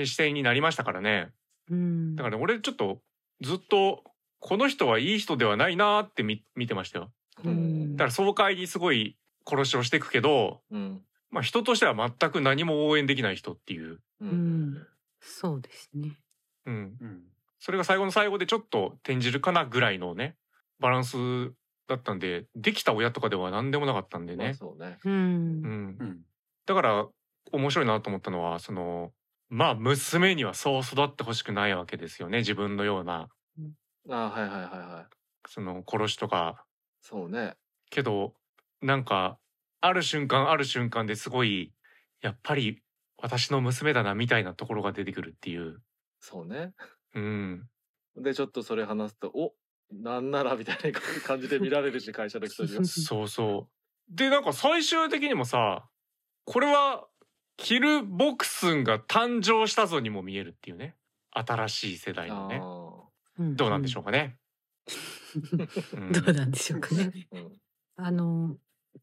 [0.04, 1.30] 視点になりましたからね
[1.70, 2.16] うん。
[2.16, 3.02] だから俺ちょっと
[3.42, 4.04] ずっと
[4.40, 7.12] この人はいい人ではないなーって見見てましたよ
[7.44, 11.02] うんだから爽快にすごい殺しをしていくけど、うん
[11.32, 14.88] まあ、人としては全く何も応援できない人っていう、ううんん。
[15.20, 16.18] そうですね。
[16.66, 17.22] うん、うん
[17.60, 20.38] それが最後の最後でちょっと転じるかなぐらいのね
[20.80, 21.18] バランス
[21.88, 24.98] だったんでできた親とかでは何でもなかったんでまあね、そうね。
[25.04, 25.16] うんう。
[25.18, 26.20] ん、うん
[26.66, 27.08] だから
[27.52, 29.12] 面白いなと思ったのはその
[29.50, 32.40] まあ娘にはそう育ってほしくないわけですよね。
[32.40, 33.30] 自分のような。
[34.10, 35.16] ああはいはいはいはい。
[35.48, 36.66] その殺しとか。
[37.02, 37.56] そうね。
[37.90, 38.34] けど
[38.82, 39.40] なんか
[39.82, 41.74] ある瞬間ある瞬間ですごい
[42.22, 42.82] やっぱり
[43.18, 45.82] 私の娘だなみたいなところが出てくるっていう。
[46.20, 46.74] そうね。
[47.16, 47.68] うん。
[48.16, 49.54] でちょっとそれ話すとお
[49.92, 52.86] なんならみたいな感じで見られるし会社の人には。
[52.86, 54.16] そうそう。
[54.16, 55.88] でなんか最終的にもさ
[56.46, 57.09] これは
[57.62, 60.96] キルボクスンが誕生したぞにも見えるっていうね。
[61.32, 62.62] 新しい世代のね。
[62.64, 64.38] あどうなんでしょうかね、
[65.94, 66.12] うん。
[66.12, 67.12] どうなんでしょうかね。
[67.34, 67.52] ーうん。
[67.98, 68.56] あの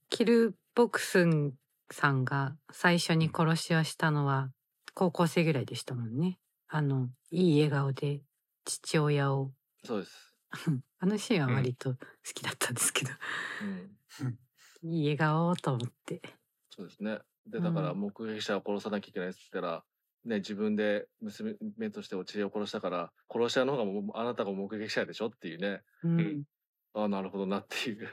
[0.09, 1.53] キルボクスン
[1.91, 4.51] さんが最初に殺しをしたのは
[4.95, 6.39] 高校生ぐらいでしたもんね。
[6.69, 8.23] あのいい笑顔で
[8.65, 9.53] 父親を。
[9.85, 10.35] そうです、
[10.99, 11.99] あのシーンは割と好
[12.35, 13.13] きだったんですけど、
[14.23, 14.39] うん、
[14.91, 16.23] いい笑顔と思って。
[16.71, 18.01] そうですねでだからうん。
[18.01, 19.85] 目撃者を殺さなきゃいけないっつったら、
[20.25, 25.83] ね、自分で娘としてお知恵を殺したから殺し屋の方がもうあなたが目撃者でしょっていうね。
[26.03, 26.17] うん。
[26.19, 26.43] ん
[26.95, 28.09] ああなるほどなっていう、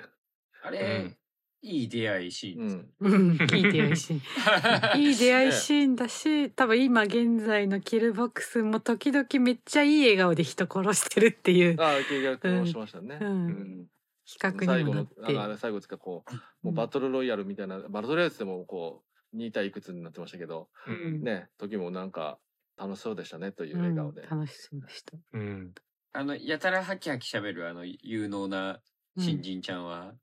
[0.62, 1.16] あれ、
[1.62, 5.00] いい出会いシーンうん、うん、いい出会いシーン。
[5.02, 13.28] いい出会いシーンだし、多分今現在のキルボクスも時々めっちゃいい笑顔で人殺してるっていう、ああ契約をしましたね、うん。
[13.28, 13.88] うん。
[14.26, 15.34] 比較最後にもなって。
[15.34, 22.40] のあの最後ですかこうもうバトルロイヤルみたいな、バトルロイヤルでもこう2対いくつになってましたけどうんね時もなんか
[22.78, 25.18] 楽しそうでしたねといううん笑顔で、楽しそうでした。
[25.34, 25.74] うん
[26.16, 28.80] あのやたらハキハキしゃべるあの有能な
[29.18, 30.14] 新人ちゃんは、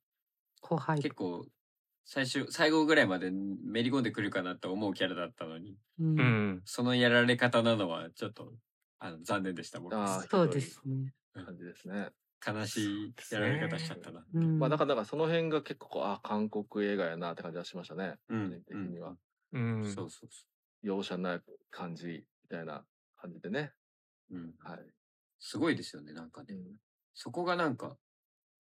[0.61, 1.01] 後輩。
[1.01, 1.45] 結構
[2.05, 8.53] 最初最後ぐらいまでめり込んでくるかなと思うキャラだったのにうんうんそのやられ方なのはちょっと
[8.99, 11.13] あの残念でした僕あーそうですね。
[11.35, 12.11] 感じですね。
[12.47, 14.59] 悲しいやられ方しちゃったな、うん。
[14.59, 18.17] まあだからだからその辺が結構こうあ韓国映画やなって感じがしましたね。
[18.29, 19.17] うん個人的には、
[19.53, 20.47] うんそうそうそ
[20.83, 22.85] 容赦ない感じみたいな
[23.17, 23.73] 感じでね。
[24.31, 24.79] う、うん、はい。
[25.39, 26.77] すごいですよねなんかね、うん。
[27.15, 27.97] そこがなんか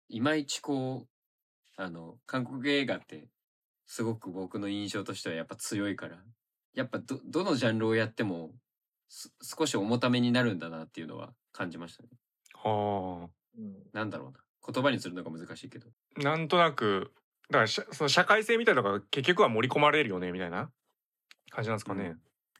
[0.08, 3.28] いまいちこうあの韓国映画って
[3.86, 6.18] すごく僕の印象としてはやっぱ強いから
[6.74, 8.52] やっぱどどのジャンルをやっても
[9.08, 12.10] す少し重ためになるんだなっていうのは感じましたね。
[12.54, 13.39] はうん
[13.92, 14.38] なんだろうな。
[14.72, 15.88] 言葉にするのが難しいけど。
[16.18, 17.12] あなんとなく
[17.50, 20.70] だからその社会性みたいなのが結局は盛り込まれるよねみたいな？
[21.50, 22.16] 感じなんですかね。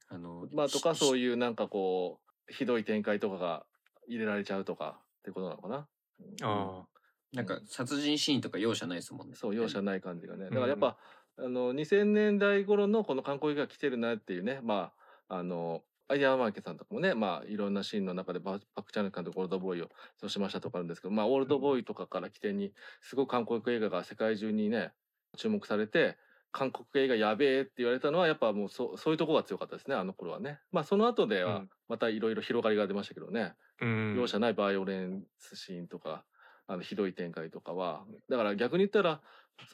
[0.08, 3.64] あのまあとかそういいうなんかこうひどい展開とかが
[4.08, 5.86] 入れられちゃうとかってことなのかな？
[6.18, 6.36] うん。
[6.42, 6.86] あ
[7.32, 9.36] なんか殺人シーンとか容赦ないですもんね。
[9.36, 10.46] そう容赦ない感じがね。
[10.46, 10.50] ん。
[10.50, 10.96] だからやっぱ、
[11.38, 14.58] あの2000年代頃のこの韓国映画来てるなっていうね。
[14.64, 14.90] ま
[15.28, 24.92] ああのアイデアマーケさんとかもね、まあいろんなシーンの中でバパクチャンネル監督オールドボーイをそうしましたとかあるんですけど、まあオールドボーイとかから起点にすごく韓国映画が世界中にね
[25.36, 26.18] 注目されて。
[26.52, 30.58] 韓国映画やべえって言われたのはやっぱもうそそういうとこが強かったですねあの頃はね。
[30.72, 31.68] まあその後ではうん。
[31.88, 34.16] またいろいろ広がりが出ましたけどね、うん。
[34.16, 36.24] 容赦ないバイオレンスシーンとか
[36.66, 38.04] あのひどい展開とかは。
[38.28, 39.20] だから逆に言ったら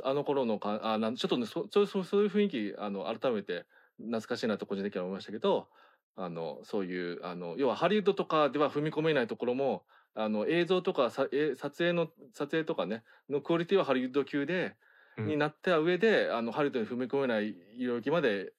[0.05, 3.65] あの頃のかあなんちょっとねそそうそういう雰囲気あの改めて
[3.97, 5.69] 懐かしいなと個人的には思いましたけど
[6.17, 14.75] あのそういうあの要はハリウッドとかでは踏み込めないところもあの映像とかさえ撮影の撮影とかねのクオリティはハリウッド級で、
[15.19, 18.53] うんになった上であのハリウッドに踏み込めない領域まで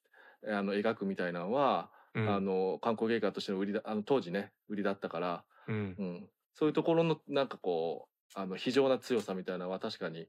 [0.47, 5.43] あの描くみたいなのは、うんあの韓国映画としての売りだあの当時ね売りだったから。
[5.67, 10.27] うんうん、そういうところのなんかこうあの非常な強さみたいなのは確かに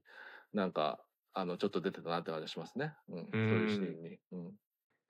[0.53, 0.99] なんか
[1.33, 2.93] あのちょっと出てたなって感じがしますね。
[3.07, 4.19] うん、そういうシーンに。
[4.31, 4.51] うん、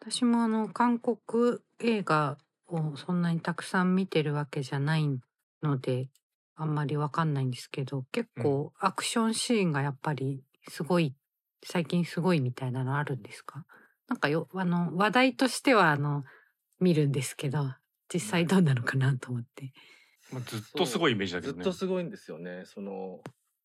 [0.01, 5.19] 私もあの韓国映画をそんなにたくさん見てるわけじゃない
[5.61, 6.09] ので
[6.55, 11.15] あんまりわかんないんですけど結構アクションシーンがやっぱりすごい
[11.65, 13.65] 最近すごいみたいなのあるんですか？
[14.07, 16.23] なんかよあの話題としてはあの
[16.79, 17.73] 見るんですけど
[18.13, 19.73] 実際どうなのかなと思って
[20.31, 21.63] まあずっとすごいイメージだけずっどね。
[21.65, 22.63] とすごいんですよね。
[22.65, 23.19] その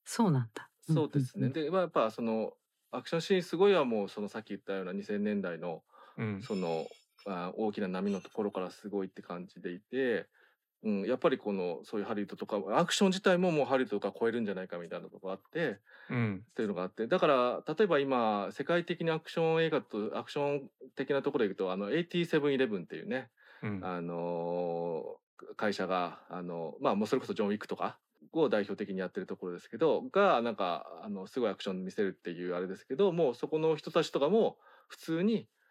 [0.05, 1.47] そうなんだそうですね。
[1.49, 2.53] んんで、まあ、やっぱその
[2.90, 5.83] アクションシーンすごいはもうそのさっき言ったような2000年代の
[6.18, 6.87] うんその
[7.27, 10.27] あ大きな波のところからすごいって感じでいて、
[10.83, 15.81] うん、やっぱりこのそういうハリウッドとかアクション自体ももうハリウッドとか超えるんじゃないかみたいなところがあって。
[16.11, 23.31] うんっていうのがあってだから例えば今世界的にアクション映画とアクション的なところでいくとあの8711っていうね、
[23.62, 25.24] うんあのー
[25.57, 27.98] 会社があのまあもうそれこそジョン・ウィックとか
[28.33, 34.57] を代表的にやってるところですけどがなんかあのすごいアクション見せるっていうあれですけどもうそこの人たちとかも
[34.88, 35.63] 普通にあ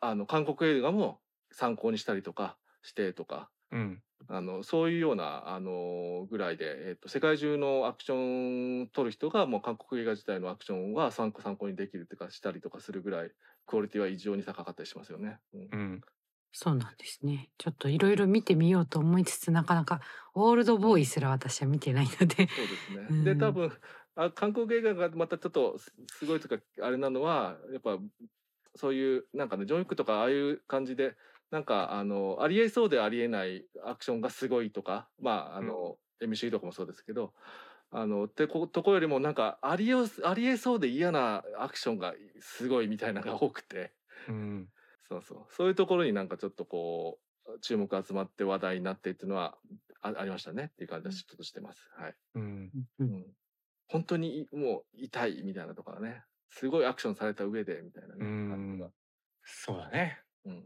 [0.00, 1.20] あの韓国映画も
[1.52, 13.30] 参考にしたりとかしてとかうんあのそういうようなあのぐらいで、えっと世界中のアクション撮る人がもう韓国映画自体のアクションは参考参考にできるっていうかしたりとかするぐらい
[13.66, 15.38] クオリティは異常に高かったりしますよね。
[15.54, 16.00] うんうん
[16.52, 17.48] そうなんですね。
[17.58, 20.00] ちょっといろいろ見てみようと思いつつなかなか
[20.34, 22.48] オールドボーイすら私は見てないので。
[22.48, 23.06] そうですね。
[23.08, 23.70] うんで多分
[24.16, 27.98] あ韓国映画がまたちょっとすすごいとかあれなのはやっぱ
[28.76, 31.16] そういうなんかねジョン・ウィックとかああいう感じで
[31.50, 37.32] なんかあのありえそうでありえないアクションがすごいとかまああの、MCU とかもそうですけど。
[37.92, 43.92] あのってことこよりもなんかありよありえそうで嫌なアクションがすごいみたいなのが多くて。
[44.28, 44.68] うん。
[45.08, 45.46] そうそう。
[45.52, 49.58] そういうところになんかちょっとこう注目集まって話題になってっていうのは
[50.02, 51.90] あありましたねっていう感じはちょっとしてます。
[51.96, 52.14] はい。
[52.36, 52.70] うん。
[53.00, 53.06] ううん。
[53.06, 53.26] ん、
[53.88, 58.92] 本当にもう痛いみたいなとかねすごいアクションされた上でみたいなねうん。
[59.44, 60.20] そうだね。
[60.44, 60.62] うん、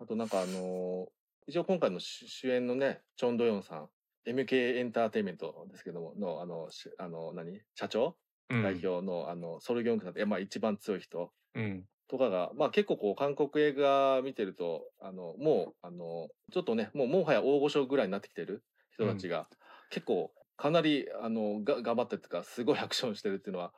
[0.00, 1.06] あとなんかあのー
[1.48, 3.88] 一応今回の主主演のねチョン・ドヨンさん
[4.28, 7.60] MK エンターテインメントですけどものあのしあの何？
[7.76, 8.16] 社長？
[8.50, 8.62] うん。
[8.62, 11.32] 代表の、あのソル・ギョンクさんって、まあ、一番強い人。
[11.54, 11.84] うん。
[12.08, 19.48] とかが、まあ、結構こう韓国映画見てるとあのもうあのちょっとねもうもはや大御所ぐらいになってきてる人たちが、
[19.90, 23.72] 結構かなりあのが頑張ってっていうかすごいアクションしてるっていうのは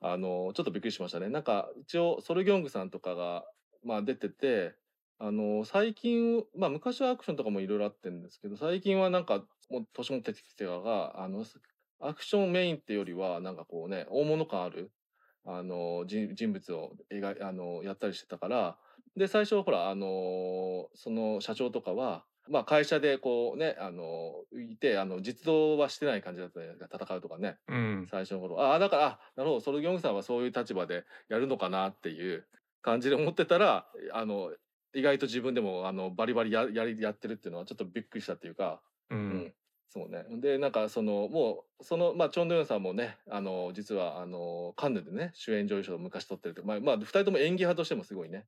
[0.00, 1.28] あのちょっとびっくりしましたね。
[1.28, 3.44] なんか一応ソル・ギョングさんとかが、
[3.84, 4.74] まあ、出てて
[5.18, 11.44] あの最近、まあ、昔はアクションとかもいろいろあってんですけど最近はなんかもう年も出てきてがあの
[12.00, 14.90] アクションメインってよりはなんかこうね大物感ある
[15.46, 18.78] あの人人物を描いあのやったりしてたから
[19.16, 28.06] で最初ほらあのその社長とかは、まあ、会社でこうねあのいてあの実動はしてない感じだったじゃないですか戦うとかねうん。
[28.10, 28.60] 最初の頃。
[28.62, 32.48] ああだからあなるほどソルギョングさんはそういう立場でやるのかなっていう
[32.82, 34.52] 感じで思ってたらあの
[34.94, 39.50] 意外と自分でもあのバリバリややりやってるっていうのはちょっとびっくりしたっていうかううん。
[39.50, 39.54] ん、
[39.88, 40.24] そうね。
[40.40, 48.46] で、なんかその、もう、その、まあ、チョン・ドヨンさんもね、あの、実は、あの、カンヌでね、主演女優賞を昔取ってるって、まあ、まあ、二人とも演技派としてもすごいね、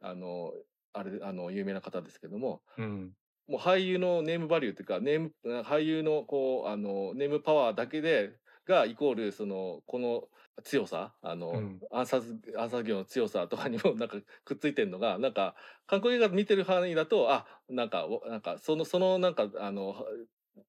[0.00, 0.52] あの、
[0.92, 3.16] あれ、あの、有名な方ですけども、うん
[3.48, 10.28] もう俳優のネームバリューっていうか、ネーム、俳優の、こう、あの、ネームパワーだけで、が、イコール、その、この
[10.62, 15.54] 強さ、あの、うん暗殺、暗殺業の強さとかにも、なんか、くっついてるのが、なんか、
[15.86, 20.06] 韓国映画見てる範囲だと、あ、なんか、おなんか、その、その、なんか、あの、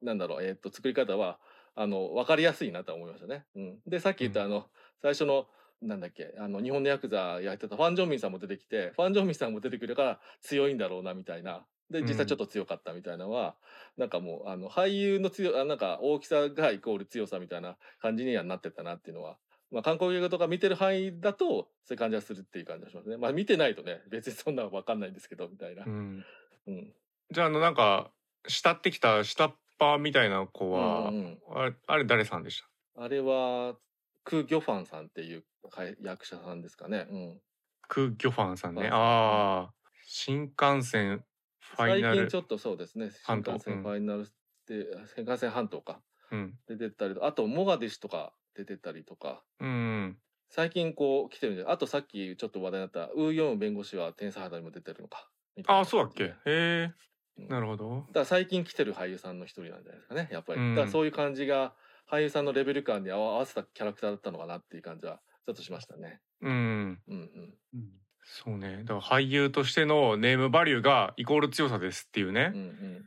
[0.01, 1.39] なんだろう、えっと、作り方は、
[1.75, 3.45] あの、わかりやすいなとは思いましたね。
[3.55, 3.79] うん。
[3.85, 4.69] で、さっき言った、あの、
[5.01, 5.47] 最初の、
[5.81, 11.65] なんだっけ、あの、日本のヤクザやってたファン・ジョンミンさんも出てきて、ファン・ジョンミンさんも出てくるから強いんだろうな、みたいな。
[11.89, 13.55] で、実際ちょっと強かったみたいなのは、
[13.97, 19.37] なんかもう、あの、俳優の強、あなんか大きさがイコール強さみたいな感じにはなってたなっていうのは、
[19.71, 23.17] まあ、韓国映画とか見てる範囲だと、そういう感じはするっていう感じがしますね。
[23.17, 25.89] まあ、見てないとね、別にそんなのわかんないんですけど、みたいなう。
[25.89, 26.25] ん
[26.67, 26.93] うん。
[27.31, 28.11] じゃああのなんか
[28.47, 32.63] 慕ってきた下っ端みたいな子は、うんうんあれあれ誰さんでし
[32.95, 33.03] た？
[33.03, 33.75] あれは、
[34.23, 37.07] ク・ギョファンさんっていうはい役者さんですかね。
[37.09, 37.41] うん。
[37.87, 39.73] ク・ギョファンさんねはいああ
[40.07, 41.25] 新幹線
[41.69, 42.27] ファイ最ナル。
[42.27, 43.11] 近ちょっとそうですね。
[43.11, 44.25] 新幹線ファイナルっ
[44.65, 46.01] て、新幹線半島か。
[46.31, 46.59] うん。
[46.67, 55.29] 出てったりと、あと、モガディシュとか出てたりとか、うん最近こう来てるんで、あとさっきちょっと話題になった、ウーヨン弁護士は天才肌にも出てるのか。
[55.67, 56.23] ああそうだっけ？
[56.23, 56.93] へえ。
[57.37, 57.47] うん。
[57.47, 58.07] なるほど。
[58.07, 60.61] だから最近来てる俳優さんの一人なんじゃないですかね、やっぱり。
[60.61, 60.75] うん。
[60.75, 61.75] だからそういう感じが、
[62.09, 66.21] 俳優さんのレベル感に合わせたキャラクターだったのかなっていう感じは、ちょっとしましたね。
[66.41, 67.01] うん。
[67.07, 67.59] うんうん。
[67.73, 73.05] うんそうねだから俳優としてのネームバリューがイコール強さですっていうねうん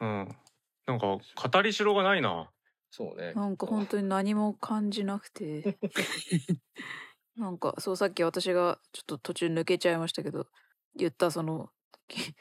[0.00, 0.22] うん。
[0.22, 0.36] うん
[0.86, 2.50] なんか語りしろがないな
[2.90, 3.32] そうね。
[3.34, 5.78] なんか本当に何も感じなくて
[7.36, 10.46] なんかそうさっき私がちょっと途中抜けちゃいましたけど
[10.94, 11.70] 言ったその
[12.08, 12.34] キ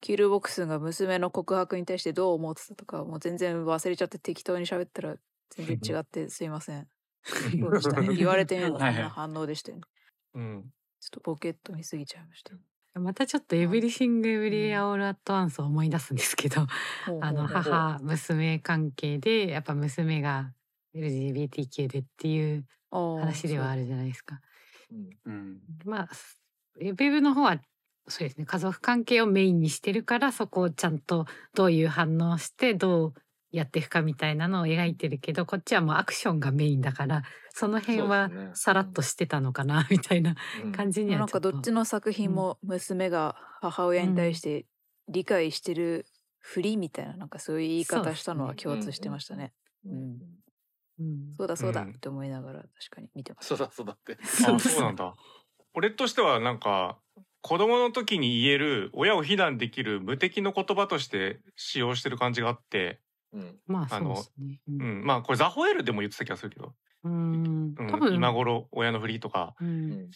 [0.00, 5.16] キルボックスが娘の告白に対してどう思ってたとかもう全然忘れちゃって適当に喋ったら
[5.50, 6.88] 全然違ってすいません。
[7.24, 8.14] そうでしたね？
[8.14, 9.84] 言われてみればそんな反応でしたよね。
[10.34, 12.52] うんちょっとボケっと見すぎちゃいました。
[13.00, 16.66] またちょっとエブリシング・エブリウェア・オール・アット・ワンスを思い出すんですけど、
[17.20, 20.54] あの母娘関係でやっぱ娘が
[20.94, 24.40] LGBTQ でっていう話ではあるじゃないですか。
[24.92, 25.10] うん。
[25.24, 25.60] うん。
[25.84, 26.08] まあ
[26.76, 27.60] エブエブの方は
[28.08, 33.14] そうですね家族関係をメインにしてるからそこをちゃんとどういう反応をしてどう
[33.52, 40.72] やっていくかみたいなのを描いてるけどこっちはもうアクションがメインだからその辺はさらっとしてたのかな みたいなうん。
[40.72, 44.66] 感じになんかはちょっとどっちの作品も娘が母親に対して
[45.08, 46.06] 理解してる
[46.38, 49.52] ふりみたいななんかそういう言い方したのは共通してましたね。
[49.84, 49.92] うん。
[49.92, 50.20] うん。
[50.98, 51.36] うん。
[51.36, 51.92] そうだそうだうん。
[51.96, 53.48] って思いながら確かに見てます。
[53.48, 53.92] そうだそうだ。
[53.94, 54.18] って。
[54.44, 55.14] あそうなんだ。
[55.74, 56.98] 俺としてはなんか
[57.40, 63.00] 子供の時に言える親を非難できる無敵の言葉として使用してる感じがあって、
[63.32, 63.58] うん。
[63.66, 64.60] まあそうあのですね。
[64.68, 66.74] ううんん、まあこれザホエールでも言ってた気がするけど、
[67.04, 70.10] うんうん多分今頃親のふりとかううんん。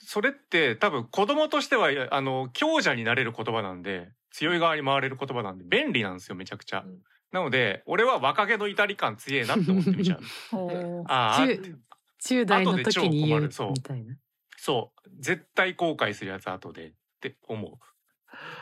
[0.00, 6.82] それって多分子供としてはあの強者になれる言葉なんで強い側に回れる言葉なんで便利なんですよめちゃくちゃ。
[6.86, 6.98] うん
[7.30, 10.20] なので俺は若気の至り感強えなって思ってみちゃう。
[11.08, 11.76] ああ中
[12.22, 14.16] 10代の時に言う後で超困るそうみたいな。
[14.56, 17.72] そう絶対後悔するやつ後でって思う。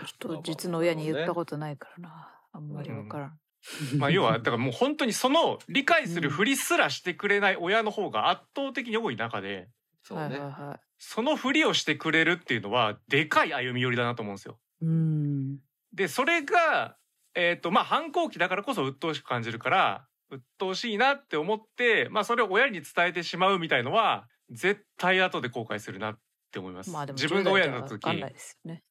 [0.04, 2.40] ちょっと実の親に言ったことないからな。
[2.52, 3.38] あんまりわからん。
[3.98, 9.68] まあ要はだからもう本当にその理解するふりすらしてくれない親の方が圧倒的に多い中で
[10.02, 10.38] そうね。
[10.38, 14.58] はそのふりをしてくれるっていうのはでかい歩み寄りだなと思うんですよ。
[14.82, 15.58] うん。
[15.92, 16.96] でそれが
[17.34, 26.18] えっ、とまあ反抗期だからこそ鬱陶しく感じるから鬱陶しいなって思ってまあそれを親に伝えてしまうみたいのは絶対後で後悔するなっ
[26.52, 26.90] て思います。
[26.90, 26.92] い。
[26.92, 28.82] まあでも自分が親にな10った時代とはわかんないですよね。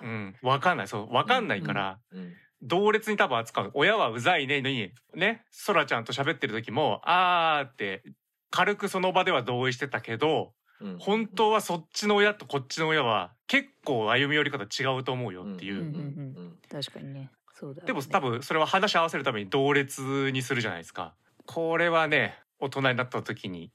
[0.00, 1.98] うんわかんないそうわかんないから。
[2.10, 2.32] うん
[2.62, 3.70] 同列に多分扱う。
[3.74, 8.02] 親はうざいねのにねそらちゃんと喋ってる時もあーって
[8.50, 10.98] 軽くその場では同意してたけどうん。
[10.98, 17.30] 本当はそっちの親とこっちの親は結構歩み寄り方違うと思うよっていう、確かにね。
[17.54, 17.86] そうだよね。
[17.86, 21.14] でも多分それは話し合わせるために同列にするじゃないですか。
[21.46, 23.70] これはね大人になった時に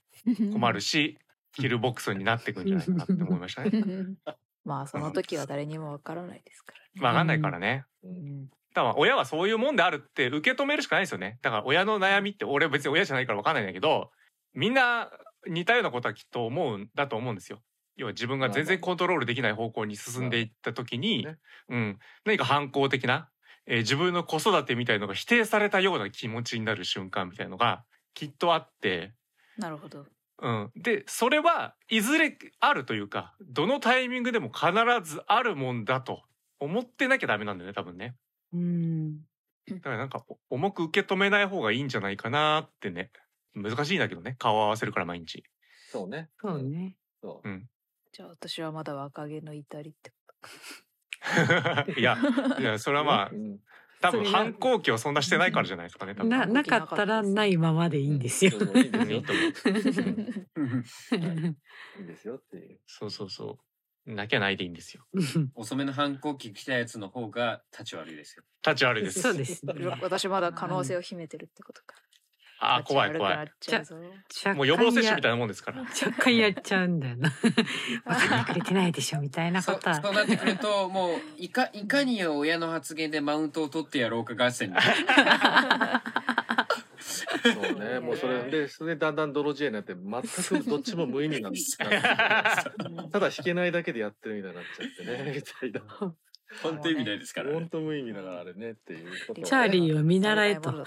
[0.51, 1.17] 困るし
[1.53, 3.71] キルボックスになってくんじゃないかなって思いましたね。
[4.65, 6.85] まあその時は誰にもわからないですからね。
[6.95, 7.85] 分かんないからね。
[8.03, 11.39] ううんんだから親はそういうもんであるって受け止めるしかないですよね。
[11.41, 14.11] だから親の悩みって俺は別に親じゃないから分かんないんだけど
[14.53, 15.09] みんな
[15.47, 17.63] 似たようなことはきっと思うんだと思うんですよ。
[17.95, 21.27] 要は自分が全然コントロールできない方向に進んでいった時に、
[21.69, 23.29] うん、何か反抗的な、
[23.65, 29.15] えー自分の子育てみたいのが否定されたような気持ちになる瞬間みたいのがきっとあって、
[29.57, 30.05] なるほど。
[30.39, 34.71] うん、でそれはいずれあるというかどのタイミングでも必
[35.03, 36.21] ずあるもんだと
[36.59, 38.15] 思ってなきゃダメなんだよね多分ね。
[38.53, 39.19] うん。
[39.69, 43.11] だからなんかお重く受け止めない方がいいんじゃないかなってね
[43.53, 45.43] 難しいんだけどね顔を合わせるから毎日。
[45.91, 46.29] そうね。
[46.39, 46.95] そうね。
[47.21, 47.49] そう
[48.13, 50.15] じゃあ私はまだ若気の至りってこ
[51.99, 52.17] いや
[52.59, 53.59] いやそれはまあうん
[53.99, 56.29] 多分反抗期をそんなしてないからじゃないですかね多分。
[56.29, 58.51] な、なかったらないままでいいんですよ。
[58.51, 59.45] そうそういいんですよ いいと思う
[61.15, 62.79] いいんですよっていう。
[62.85, 63.66] そうそうそう
[64.07, 65.05] なきゃないでいいんですよ。
[65.55, 68.43] 遅めの反抗期来たやつの方が立ち悪いですよ。
[68.65, 69.21] 立ち悪いです。
[69.21, 69.73] そうですね。
[69.73, 69.97] と。
[70.01, 71.95] 私まだ可能性を秘めてるってことか。
[72.59, 74.55] あー怖い怖い。
[74.55, 75.31] もう予防接種みたいな。
[75.31, 75.81] なもんですから。
[75.81, 77.29] 若干やっちゃうんだよな。
[77.29, 77.51] 分
[78.29, 80.01] かってくれてないでしょみたいなそことは。
[80.01, 84.75] そうなってくるともういかいかに親の発言でマウントを取ってやろうか合戦に。
[87.17, 87.99] そうね。
[87.99, 91.77] もうそれで、それでだんだん泥仕合になって、全くどっちも無意味なんです。
[91.79, 92.69] ただ
[93.11, 96.15] 弾けないだけでやってるみたいになっちゃってね、みたいな。
[96.63, 99.41] 本当意味ないですから、本当無意味だからあれねっていうこと。
[99.41, 100.85] チャーリーを見習えと。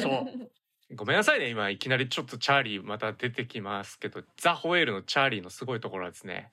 [0.00, 0.50] そう。
[0.94, 6.50] ごめんなさいね今いきなりちょっとチャーリーまた出てきますけどザ・ホエールのチャーリーのすごいところはですね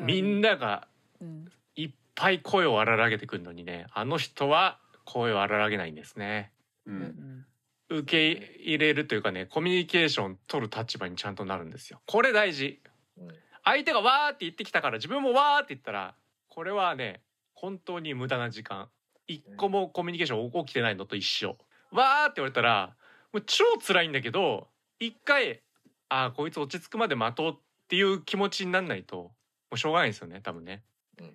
[0.00, 0.88] みんな、なが
[1.20, 6.52] うんいっぱい声を荒らげてくるのにねあの人は声を荒らげないんですね。
[6.86, 7.46] う、うんん。
[7.88, 12.00] 受け入れるというかねコミュニケーション取る立場にちゃんとなるんですよ。
[12.06, 12.80] これ大事。
[13.18, 13.28] うん。
[13.64, 16.14] 相手がわーって言ってきたから自分もわーって言ったら
[16.48, 17.22] これはね
[17.54, 18.88] 本当に無駄な時間。
[19.28, 21.56] 一個もコミュニケーション起きてないのと一緒。
[21.92, 22.96] わーって言われたら
[23.32, 24.68] もう超辛いんだけど
[24.98, 25.62] 一回
[26.08, 27.58] あーこいつ落ち着くまで待とうっ
[27.88, 29.32] ていう気持ちになんないとも
[29.72, 30.82] うしょうがないんですよね多分ね。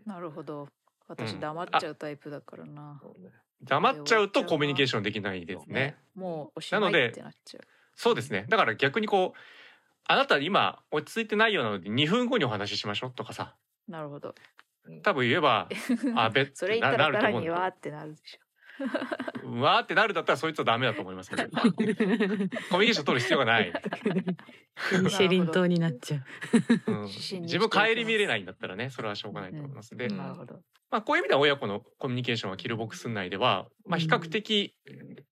[0.05, 0.63] なるほど。
[0.63, 0.67] う
[1.07, 1.39] 私ん。
[1.39, 2.99] 黙っちゃうタイプだからな。
[3.01, 3.29] そうね
[3.63, 7.67] 黙っちゃうとコミュニケーションできないですねもうおしなのでってなっちゃう。
[7.95, 9.39] そうですねだから逆にこう
[10.05, 13.55] あなた今落ち着いてないようなので2分後にお話ししましょうとかさ
[13.87, 14.35] なるほど。
[14.85, 15.67] うん多分言えば
[16.15, 18.46] あべそれ言ったらさらななると思うんだにわーってなるでしょ。
[19.43, 21.43] うわーってなるだったらそいつはダメだと思いますけど。
[21.49, 23.71] コミュニケーション取る必要がない、
[25.09, 26.17] シェリン島になっちゃ
[26.87, 26.91] う。
[26.91, 27.07] うん。
[27.07, 30.61] 自分顧みれないんだったらねそれはしょうがないと思います、で、うんなるほど。
[30.89, 34.73] まあ、こういう意味では親子のコミュニケーションはキルボックス内では、まあ、比較的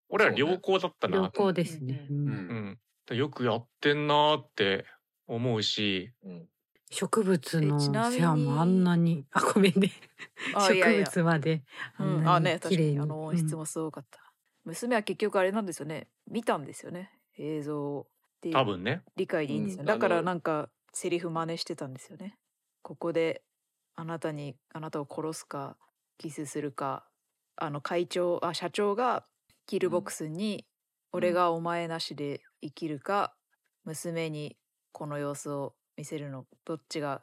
[0.08, 2.06] 俺ら良好だったな良好ですね。
[2.10, 2.28] ううん。
[2.28, 3.14] うん。
[3.14, 4.84] ん、よくやってんなーって
[5.26, 6.46] 思うしうん
[6.90, 9.90] 植物のえちなみに世話もあんなに、 あ、ごめんね。
[10.68, 11.62] 植物まで
[11.98, 12.20] あうん。
[12.20, 12.92] ん、なに綺麗に。
[12.92, 12.98] に。
[13.00, 14.20] あの音質もすごかった、
[14.64, 16.08] 娘は結局あれなんですよね。
[16.28, 17.12] 見たんですよね。
[17.38, 18.06] 映像を
[18.36, 19.02] っていう多分ね。
[19.16, 19.86] 理解でいいんですよ、うん。
[19.86, 22.38] だからあのなんかセリフ真似してたんですよね。
[22.82, 23.42] ここで
[23.96, 25.76] あなたにあなたを殺すか
[26.18, 27.08] キスするか
[27.56, 29.26] あの会長あ社長が
[29.66, 30.64] キルボックスに、
[31.12, 33.34] 俺がお前なしで生きるか
[33.84, 34.56] 娘に
[34.92, 37.22] この様子を見せるのどっちが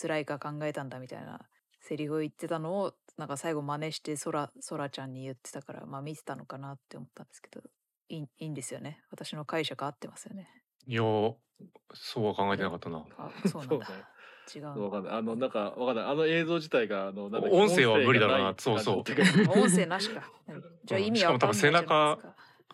[0.00, 1.40] 辛いか考えたんだみたいな
[1.80, 7.60] セリフを言ってたのをなんか最後真似してソラソラちゃんに言ってたからまあ見てたのかなって思ったんですけど
[8.08, 9.00] いいいいんですよね。
[9.10, 10.48] 私の解釈合ってますよね。
[10.86, 11.36] いやそ
[12.16, 13.04] うは考えてなかったな。
[13.18, 13.86] あそうなんだ。
[13.86, 14.04] そうね。
[14.54, 15.12] 違うわかんない。
[15.14, 16.04] あの、なんか、わかんない。
[16.06, 18.48] あの映像自体が、あの、なん音声は無理だろうな。
[18.48, 18.96] 音そうそう。
[19.48, 20.30] 音声なしか。
[20.48, 20.64] うん。
[20.84, 22.18] じゃあ意味わかんないしかも多分背中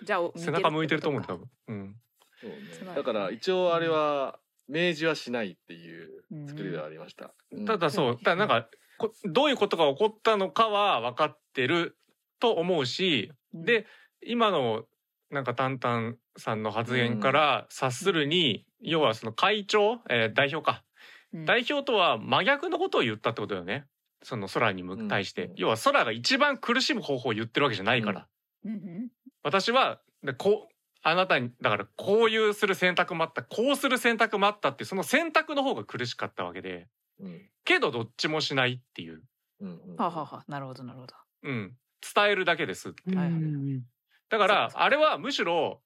[0.03, 1.51] じゃあ背中向いてると思うう多分。
[1.69, 2.01] うん。
[2.41, 2.95] そうね。
[2.95, 4.39] だから、一応あれは、
[4.69, 7.35] 明示はしないっていう作りではありました。
[7.53, 7.64] うん。
[7.64, 11.97] ただそうただなんかこどういうことが起こったのかは分かってる
[12.41, 13.87] と思うしで
[14.23, 14.85] 今の
[15.31, 20.85] なんかタンタンさんの発言から察するに、要はその会長、えー代表か、
[21.33, 21.45] うん。
[21.45, 23.85] 代表とは真逆のことを言ったってことだよね。
[24.23, 25.53] その空に向対して、うん。
[25.57, 28.27] 要は空が一番苦しむ方法を言ってるわけじゃないから、
[28.64, 29.09] うんうん。
[29.43, 30.75] 私はでこう
[31.09, 36.87] あなたにだからこういうする選択もあったこうする選択もあったってその選択の方が苦しかったわけで
[37.21, 37.43] うん。
[37.65, 39.23] けどどっちもしないっていう、
[39.61, 39.97] うんうん。
[39.97, 41.15] はあはあはあなるほどなるほど。
[41.45, 41.77] うん、
[42.15, 42.95] 伝えるだけですう。
[43.11, 43.43] んはいはい。
[43.43, 43.83] うん
[44.31, 45.81] だからあれはむしろ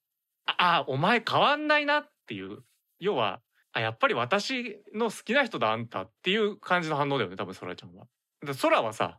[0.47, 2.59] ああお前変わんないなっていう。
[2.99, 3.41] 要は
[3.73, 8.07] あやっぱり私の好きな人だあんたっていう感じの反応だよね多分そらちゃんは。
[8.45, 9.18] だ空はさ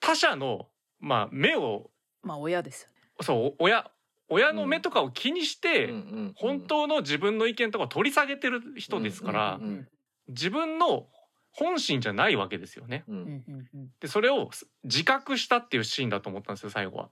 [0.00, 1.90] 他者のまあ目を
[2.22, 2.94] まあ親ですよね。
[3.22, 3.90] そう親
[4.34, 5.94] 親の目とかを気にして、
[6.34, 9.60] 本当の自分の意見とかを取り下げてる人ですから、
[10.28, 11.06] 自分の
[11.52, 13.04] 本心じゃないわけですよね。
[14.00, 14.50] でそれを
[14.82, 17.10] 自覚したっていうシーンだと思ったんですよ最後は。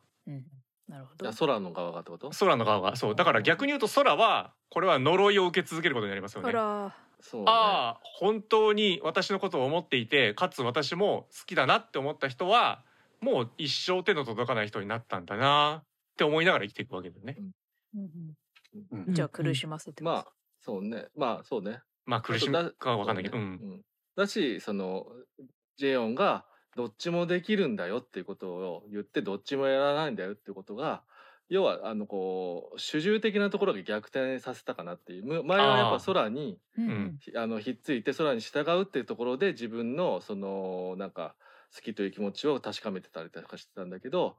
[0.88, 1.28] なるほど。
[1.28, 2.30] あ空の側がってこと？
[2.30, 2.96] 空の側が。
[2.96, 3.14] そう。
[3.14, 6.48] だから逆に言うと空はこれは呪いを受け続けることになりますよね。
[6.48, 7.46] あらそうね。
[7.48, 12.82] ああ本当に私のことを思っていてかつ私も好きだなって思った人は
[13.20, 17.36] もう一生手の届かない人になったんだなって思いながら生きていくわけだよね。
[19.08, 21.06] じゃあ苦しませてまあ、そうね。
[21.16, 21.80] まあ、そうね。
[22.04, 23.44] まあ苦しむかは分かんないけど、ね。
[23.44, 23.80] うん
[24.14, 25.06] だし、その、
[25.76, 26.44] ジェヨンが、
[26.76, 31.02] どっちもできるんだよっていうことを言って、どっちもやらないんだよっていうことが、
[31.48, 35.24] 要は、あの、こう、主従的なところが逆転させたかなっていう。
[35.24, 36.58] む前はやっぱ空に、
[37.36, 41.34] あの、ひっついて空に従うっていうところで、自分の、その、なんか、
[41.74, 44.36] 好きという気持ちを確かめてたりとかしてたんだけど、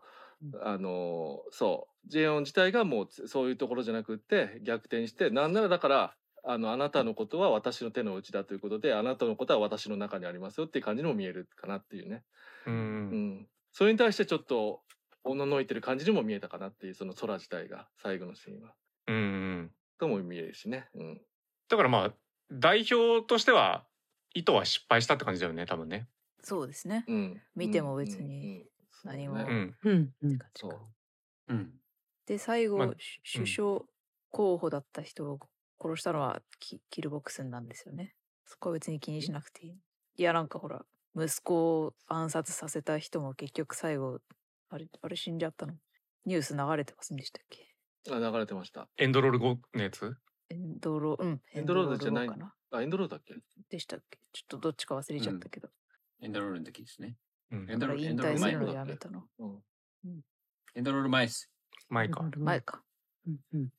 [0.61, 1.93] あのそう。
[2.05, 6.15] ジェヨン自体がもうつそういうところじゃなくって逆転してなんならだから
[6.45, 12.23] あのあなたのことは私の手の内だということであなたのことは私の中にありますよっていう感じにも見えるかなっていうね、
[12.67, 14.81] ううんん、それに対してちょっと
[15.23, 18.73] おののいてる感じにも見えたかなっていうその空自体が最後のシーンは。
[19.07, 21.21] うんうんとも見えるしね、うん、
[21.69, 22.13] だからまあ
[22.51, 23.85] 代表としては
[24.33, 26.07] 意図は失敗したって感じだよね多分ね。
[26.41, 27.05] そうですね。
[27.07, 28.72] うん、見ても別にうん
[29.03, 29.37] 何も。
[29.37, 29.75] そうん。
[29.83, 30.39] うんうん。
[30.55, 31.53] そう。
[31.53, 31.73] うん。
[32.25, 33.81] で最後、まあし首相
[34.31, 35.39] 候補だった人を
[35.81, 38.15] 殺したのはキキルボックスンなんですよね。
[38.45, 39.73] そこは別に気にしなくていい。
[40.15, 40.85] いやなんかほら
[41.15, 44.19] 息子を暗殺させた人も結局最後
[44.69, 45.73] あれあれ死んじゃったの。
[46.25, 47.75] ニュース流れてませんでしたっけ？
[48.09, 48.87] あ流れてました。
[48.97, 50.15] エンドロール後のやつ？
[50.49, 52.53] エンドロうんエンドロールじゃないかな。
[52.71, 53.35] あエンドロールだっけ？
[53.69, 54.19] でしたっけ？
[54.31, 55.69] ちょっとどっちか忘れちゃったけど、
[56.21, 57.17] エンドロールの時ですね。
[57.53, 57.71] うん。
[57.71, 59.23] エンドロール、エだから引ンドロール前退するのやめたの。
[59.39, 60.21] うん。
[60.75, 61.49] エンドロール前です。
[61.89, 62.23] 前か。
[62.37, 62.81] 前か。
[63.27, 63.69] うんうん。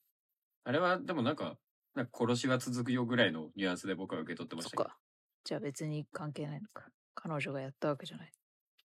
[0.64, 1.59] あれは、でもなんか、
[1.95, 4.83] なんか殺しは続くよぐらいのニュアンスで僕は受け取ってましたけど。
[4.85, 4.99] そっか。
[5.45, 6.87] じゃあ別に関係ないのか。
[7.14, 8.33] 彼女がやったわけじゃない。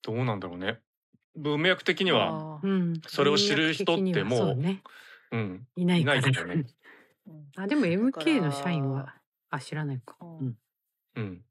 [0.02, 0.80] どうなんだろうね。
[1.36, 2.68] 文脈的には、あー。
[2.68, 3.02] うん。
[3.08, 4.82] それを知る人ってもうそうね。
[5.32, 6.18] うん、いないから。
[6.18, 6.66] いないですよね。
[7.28, 7.48] うん。
[7.56, 9.16] あでも MK の社員は
[9.52, 10.38] あ知らないか、うん。
[10.38, 10.58] うん。
[11.16, 11.46] うん、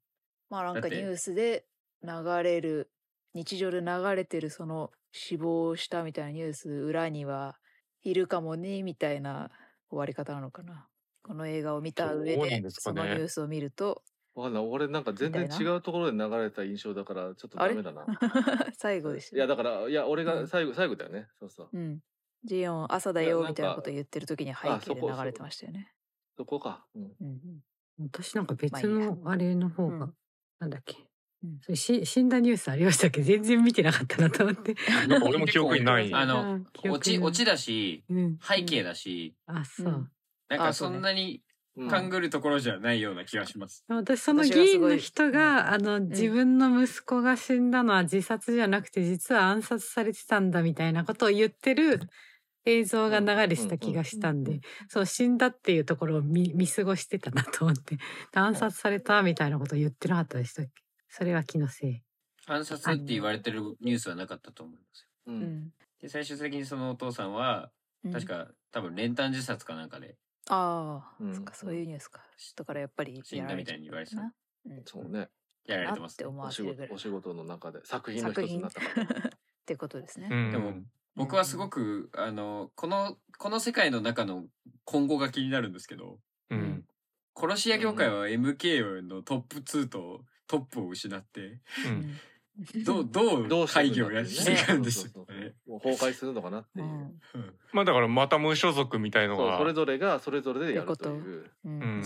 [0.51, 1.67] まあなんだってかニュースで
[2.03, 2.11] 流
[2.43, 2.91] れる
[3.39, 7.57] 日常で流れてるその死亡したみたいなニュース裏には
[8.03, 9.51] いるかもねみたいな
[9.89, 10.89] 終わり方なのかな。
[11.23, 14.03] この映画を見た上でそのニュースを見ると。
[14.35, 14.67] わかんない。
[14.67, 18.07] 俺なんか全然違うところで流れた印象だからちょっとダメだな。
[18.77, 20.27] 最後でしたいやだからいや俺うん。
[20.27, 21.29] が最後、最後だよね。
[21.39, 21.69] そうそう。
[21.73, 22.01] うん。
[22.45, 25.93] ジェヨン朝だよみたいなこと言ってる時に背あ景で流れてましたよね。
[26.37, 27.13] そこか、うん、うん
[27.99, 28.09] うん。
[28.11, 30.15] 私なんか別のあれの方が、うん
[30.61, 31.08] なんだっけ、
[31.43, 31.77] うん。
[31.77, 33.23] し死んだニュースありましたっけ？
[33.23, 34.75] 全然見てなかったなと思って。
[35.09, 36.13] なんか俺も記憶にない。
[36.13, 38.39] あの落ち、に落ちだし、うん。
[38.43, 40.09] 背景だし、あそう、うん。
[40.49, 41.43] なんかあそんなに
[41.77, 41.89] うん。
[41.89, 43.85] 勘ぐるところじゃないような気がします。
[43.89, 47.71] 私その私がすごい議員の人が、あの自分の息子が死ん。
[47.71, 52.01] だのは自殺じゃなくて実は暗殺されてたんだみたいなことを言ってる
[52.65, 54.61] 映像が流れてた気がしたんうんうん。
[54.61, 57.97] でそう死んだっていうところを見見過ごしてたなと思って。
[58.35, 60.88] 暗殺されたみたいなことを言ってなかったでしたっけ？
[61.09, 62.03] それは気のせい。
[62.47, 65.09] 暗殺って言われてるニュースはなかったと思いますよ。
[65.27, 65.43] ううん。
[65.43, 67.71] んで、最終的にそのお父さんは、
[68.05, 68.13] うん。
[68.13, 70.17] 確か多分練炭自殺かなんかで。
[70.49, 71.35] ああ、うん。
[71.35, 72.23] そっかそういうニュースか。
[72.57, 74.23] だからやっぱり死んだみたいに言われてた。
[74.23, 74.35] な。
[74.67, 75.29] うんそうね。
[75.67, 76.25] やられてますなって。
[76.27, 79.05] 思お仕事お仕事の中で作品の一つになったから。
[79.05, 79.31] っ
[79.67, 80.29] てことですね。
[80.31, 80.75] うん、でも
[81.15, 84.47] 僕はすごく、あの、この、この世界の中の
[84.85, 86.85] 今後が気になるんですけど、うん。
[87.37, 92.85] 殺し屋業界は MK のトップ2とトップを失って、うん。
[92.85, 95.55] どう、ど どう会議をやっていくんですよね。
[95.67, 96.87] もう崩壊するのかなっていう。
[96.87, 96.89] う。
[96.89, 97.55] ん。
[97.73, 101.51] まあだからまた無所属みたいのがそれぞれがそれぞれでやるという。
[101.65, 102.03] ううん。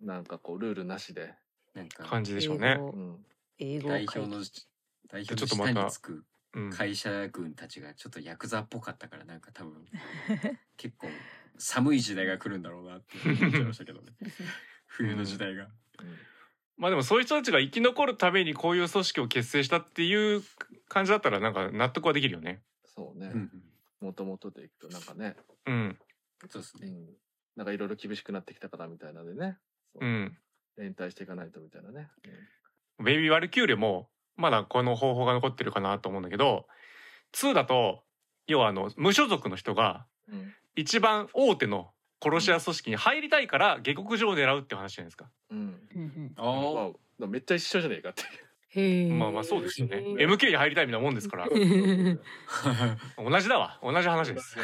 [0.00, 1.34] なんかこうルールなしで、
[1.74, 2.78] なんか、感じでしょうね。
[3.58, 3.80] 英。
[3.80, 3.90] 語。
[3.90, 4.42] 代表の、
[5.08, 6.24] 代表の下ちょっとまたにつく
[6.54, 6.70] うん。
[6.70, 9.84] 会社軍たちがちょっとヤクザっぽかったから、なんか多分、
[10.76, 11.08] 結構
[11.58, 14.12] 寒い時代が来るんだろうなって思っちゃいましたけどね。
[14.86, 15.68] 冬の時代が。
[16.76, 20.42] まあでもそういう人たちが生き残るためにこういう組織を結成したっていう
[20.88, 22.62] 感じだったらなんか納得はできるよね。
[22.84, 23.30] そうね。
[23.32, 23.50] うん。
[24.00, 25.98] もともとでいくとなんかね、うん。
[26.48, 26.88] そうですね。
[26.88, 27.06] うん、
[27.56, 29.58] なんかいろいろ厳しくなってきたからみたいなのでね、
[29.92, 30.04] そう。
[30.04, 30.36] うん。
[30.76, 32.08] 連帯していかないとみたいなね、
[32.98, 36.66] ベイビー・ワルキューレもまだこの方法が残ってるかなと思うんだけど
[37.34, 38.02] 2だと
[38.46, 40.54] 要はあの無所属の人がうんうん。
[40.74, 41.90] 一番大手の
[42.22, 45.30] 殺し屋組織に入りたいから下克上を狙うっていう話じゃないですか。
[45.50, 45.58] うん
[45.94, 48.22] うんあまあ、めっちゃ一緒じゃねえかって
[48.74, 49.12] へえ。
[49.12, 49.98] まあまあそうですよね。
[49.98, 51.48] うん MK に入りたいみたいなもんですから。
[53.18, 54.56] 同じだわ同じ話です。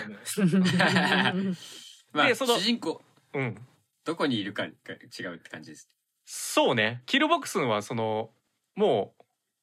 [2.13, 3.03] まあ、でその主人公、
[3.35, 3.59] うん。
[4.05, 5.89] どこにいるかが違うって感じです。
[6.25, 7.03] そうね。
[7.07, 8.31] キルボックスンはその
[8.75, 9.15] も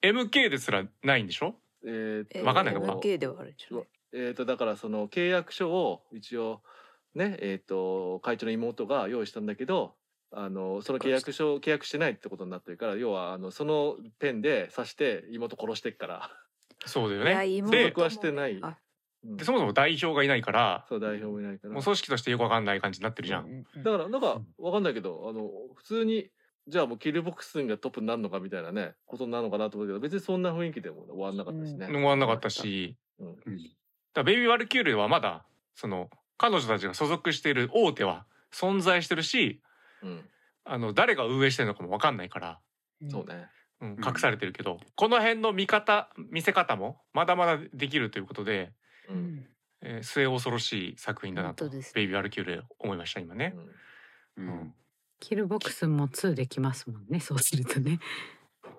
[0.03, 1.55] う MK ですらないんでしょ？
[1.87, 3.83] えーえわかんないのか MK ではあるんじゃない？
[4.13, 6.61] えー、とだからその契約書を一応
[7.15, 9.95] ねえっ、と会長の妹が用意したんだけど
[10.31, 16.29] あのその契約書契約してないってことになってるから要はあのそのペンで刺して妹殺してっから、
[16.85, 17.47] そうだよね。
[17.47, 18.59] 妹で僕はしてない。
[18.61, 18.77] あ。
[19.23, 19.37] うん。
[19.37, 21.73] でそもそも代表がいないからそう代表もいないから。
[21.73, 23.45] もう組織としてよくわかんない感じになってるじゃん。
[23.45, 23.83] うんうん。
[23.83, 26.29] だからなんかわかんないけどあの普通に
[26.67, 33.27] じゃあもうキルボックスがトップになるのかみたいなねことなのかなと思うけど別にそんな雰囲気でも終わんなかったしね、終わんなかったし、うん。
[33.27, 33.35] うん
[34.13, 39.61] だベイビー・ワルキューレはまだその彼女たちが所属している大手は存在してるし
[40.01, 40.29] うん。
[40.65, 42.59] あの誰が運営してるのかもわかんないから、
[43.01, 43.11] うん。
[43.11, 43.47] そうね。
[43.81, 44.05] うんうん。
[44.05, 48.73] 隠されてるけど、この辺の見方見せ方もまだまだできるということで、
[49.09, 49.19] ううん。
[49.35, 49.45] ん
[49.81, 53.53] えー末恐ろしい作品だなと、ベイビー・ワルキューレ思いました今ね。
[54.37, 54.47] うん。
[54.47, 54.73] うん。
[55.19, 57.19] キルボックスも2できますもんね。
[57.19, 57.99] そうするとね。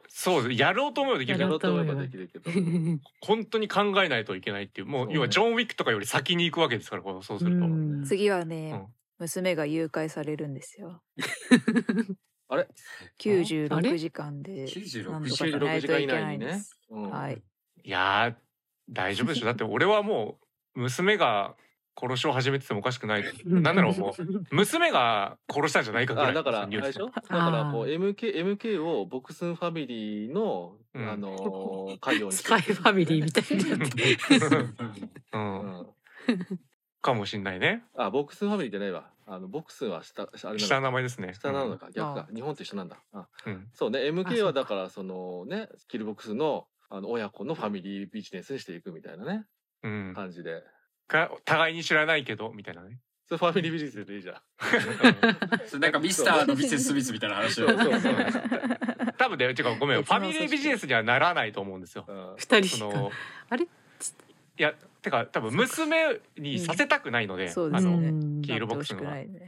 [0.09, 1.39] そうですやろうと思えばできる。
[1.39, 2.51] やけどろうと思えばできるけど。
[3.21, 5.15] 本当に考えないといけないっていうもうそうね。
[5.15, 7.67] 要はジョン・ウィックとかより先に行くわけですからこうそうすると。
[7.67, 8.05] うん。
[8.05, 8.87] 次はね、うん。
[9.19, 11.03] 娘が誘拐されるんですよ。
[12.49, 12.69] あれ
[13.19, 16.79] ？96時間で96なんとかしないといけないんです。
[16.91, 17.11] うん。
[17.11, 17.43] はい。
[17.85, 18.35] いやー
[18.91, 19.47] 大丈夫でしょ。
[19.47, 20.39] だって俺はも
[20.75, 21.57] う娘が
[21.99, 23.25] 殺しを始めててもおかしくない。
[23.45, 27.07] なんだろうもう娘が殺したんじゃないかぐらいあだからあれでしょ？
[27.07, 31.11] だからこう MK, MK をボクスンファミリーの、うん。
[31.11, 34.19] あのー家業にスパイファミリーみたいになって。
[35.33, 35.41] う、うん。
[35.41, 35.87] ん、
[37.01, 37.83] かもしんないね。
[37.97, 39.11] あボクスンファミリーじゃないわ。
[39.29, 41.35] あのボクスンは下あれ下の名前ですね。
[41.35, 42.29] 下なのか、逆か。
[42.35, 42.99] 日本と一緒なんだ。
[43.13, 43.27] あ。
[43.47, 43.69] うん。
[43.73, 44.01] そうね。
[44.01, 49.45] あ MK はだからそのねキル・ボクスンのあの親子のファミリービジネスにしていくみたいなね。
[49.83, 50.63] うん、感じで
[51.09, 52.99] か互いに知らないけどみたいなね。
[53.29, 54.37] それファミリービジネスでいいじゃん。
[55.67, 57.61] そ れなんかミスターのミセス・スミスみたいな話。
[57.63, 58.13] をそうそうそう、
[59.19, 62.05] 多分ね違うごめんファミリービジネスにはならないと思うんですよ。
[62.07, 62.13] う。
[62.13, 62.77] ん二人しか。
[62.79, 63.11] その
[63.51, 63.65] あれ？
[63.65, 63.69] い
[64.63, 69.01] やてか多分娘にさせたくないので、あの黄色ボックスは。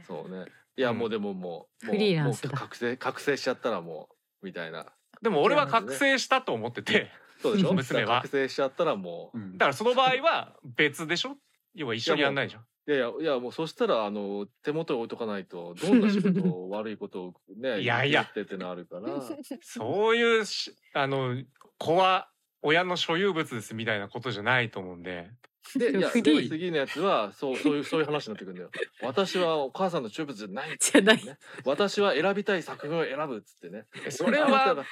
[0.05, 0.45] そうね。
[0.77, 2.49] いやもうでももうもうフリーランスだ。
[2.49, 4.09] もう覚醒覚醒しちゃったらも
[4.41, 4.85] うみたいな。
[5.21, 7.09] でも俺は覚醒したと思ってて
[7.41, 7.73] そうでしょ？
[7.73, 8.17] 娘は。
[8.17, 9.37] 覚醒しちゃったらもう。
[9.37, 11.37] うんだからその場合は別でしょ？
[11.79, 12.61] 要は一緒にやんないじゃん。
[12.87, 18.23] いやいやいやもうそしたらあの手元に置いとかないとどんな仕事を 悪いことをねいやいや。
[18.23, 19.21] 言ってってのあるから。
[19.61, 21.41] そういうしあの
[21.77, 22.29] 子は
[22.61, 25.31] 親の所有物ですみたいなことじゃないと思うんで。
[25.75, 28.71] でいや でも次のやつはそうそういうそういう話になってくるんだよ。
[29.01, 31.23] 私はお母さんの所有物じゃないじゃない。
[31.23, 33.85] ね私は選びたい作品を選ぶっつってね。
[34.05, 34.83] えそれはが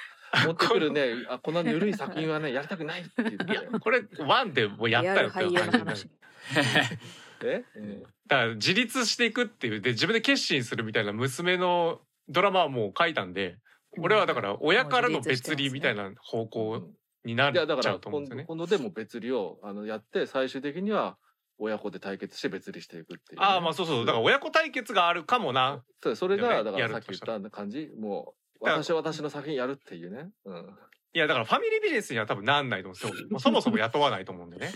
[0.45, 5.95] 持ってくるねあこんなぬるい作品はねやりたくないって言っていやこれワンでもうやったよっていう感じになる。
[5.95, 6.09] 話
[7.43, 8.01] え、うん。
[8.01, 13.57] だから自立していくっていうで自分で決心するみたいな娘のドラマはもう書いたんで
[13.97, 16.89] 俺はだから親からの別離みたいな方向
[17.23, 18.45] になっちゃいやだからうと思うんですよね。
[18.47, 21.17] 今度今度でも別離をあのやって最終的には
[21.59, 25.83] 親子で対決して別離していくっていうね、ああまあそうそうだから親子対決があるかもな。
[26.03, 30.77] そうそれがだからさっき言ったた感じもう私は私の作品やるっていうね、うん、
[31.13, 33.39] いやだからファミリービジネスには多分なんないと思うんですよ。
[33.39, 34.71] そもそも雇わないと思うんでね。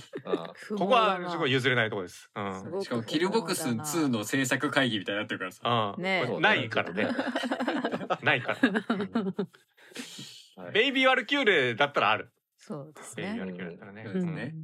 [0.69, 2.29] ここはすごい譲れないところです。
[2.35, 2.81] うん。
[2.81, 5.95] しかもキルボックス2の制作会議みたいになってるからさ。
[5.97, 7.03] うんねこれないからね。
[8.23, 8.69] ないから。
[10.63, 12.31] はいベイビーワルキューレだったらある。
[12.57, 14.03] そうですねベイビーワルキューレだったらね。
[14.05, 14.55] そうですね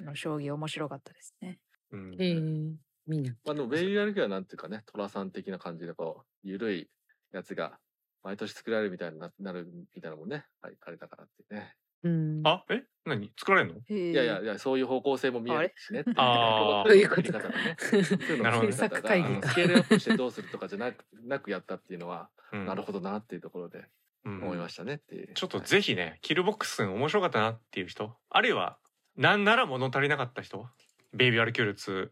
[0.00, 1.58] の将棋面白かったですね
[1.90, 2.74] うんえー
[3.06, 3.36] みんな。
[3.44, 6.90] まあでもベイビーアルキはなんていうかね、トラさん的な感じでこう、ゆるい
[7.32, 7.78] やつが
[8.26, 11.76] 毎年作られるみたいにななるみたいなのもね、はい、あれだからってね。
[12.02, 12.40] うん。
[12.42, 12.82] あえ？
[13.04, 13.30] 何？
[13.38, 13.96] 作られるの？
[13.96, 16.22] いいやいやいや、そういう方向性も見えるしねっていうね。
[16.24, 17.76] あーそういうことがね。
[18.66, 23.84] 制作会議かスケールアップしてどうするとかじゃなくなくやったっていうのは、うんなるほどなっていうところで
[24.24, 25.34] うん思いましたねっていう。
[25.34, 28.76] ちょっとぜひね、キルボックス面白かったなっていう人、あるいは、
[29.16, 30.68] なんなら物足りなかった人、
[31.12, 32.10] ベイビーアルキュール2、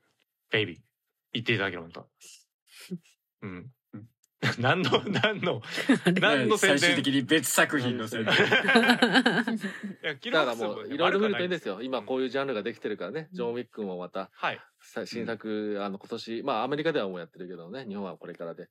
[0.50, 0.78] ベイビー、
[1.32, 2.08] 言っていただければと。
[3.42, 3.74] うん。
[4.58, 5.62] 何の、何の、
[6.20, 6.78] 何の宣伝？
[6.78, 8.34] 最終的に別作品の宣伝。
[10.32, 11.80] だからもういろいろ見るといいんですよ。
[11.82, 12.28] 今こういう。
[12.28, 13.28] ジャンルができてるからね。
[13.32, 14.60] ジョン・ウィックもまたはい。
[14.80, 18.68] さ新作、あの今年、まあアメリカではもうやってるけどね、日本はこれからで。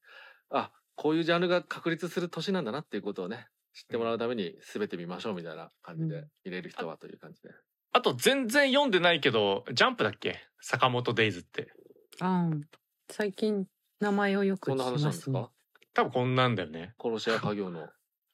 [0.49, 7.49] あ、こういうジャンルが確立する年なんだなっていうことをね、知ってもらうために全て見ましょうみたいな感じでうん見れる人はという感じで。
[7.93, 10.41] あと全然読んでないけど、ジャンプだっけ？
[10.59, 11.71] 坂本デイズって。
[12.19, 12.61] あー
[13.09, 13.65] 最近
[13.99, 15.51] 名前をよくこんな聞きまね話なんですすか？
[15.93, 16.93] 多分こんなんだよね。
[17.01, 17.87] 殺し屋家業の。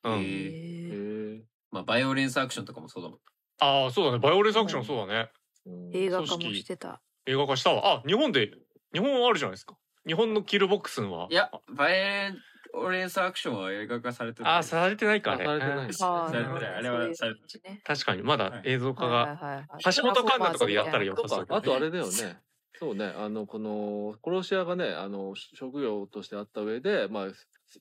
[0.04, 0.14] うん。
[0.14, 1.44] へへーえ。
[1.72, 3.20] まあ、バイオレンスアクションとかもそうだもん。
[3.60, 4.20] ああ、そうだね。
[4.20, 5.30] バイオレンスアクションそうだね。
[5.66, 7.02] うん映画化もしてた。
[7.26, 7.96] 映画化したわ。
[7.96, 8.52] あ、日本で、
[8.94, 9.78] 日本あるじゃないですか。
[10.08, 11.28] 日本のキルボックスは。
[11.30, 12.34] いや、バイ
[12.74, 14.50] オレンスアクションは映画化されてる。
[14.50, 15.46] あ、されてないか、あれ。
[15.46, 17.82] あされてないうんあされてないあれはされてないね。
[17.84, 19.16] 確かに、まだ映像化が。
[19.18, 22.40] はいはいはい橋本環奈とかでやったらよさそうだけどねあとあれだよね。
[22.80, 27.28] そうね、あの、この、殺し屋がね、あの、職業としてあった上で、まあ、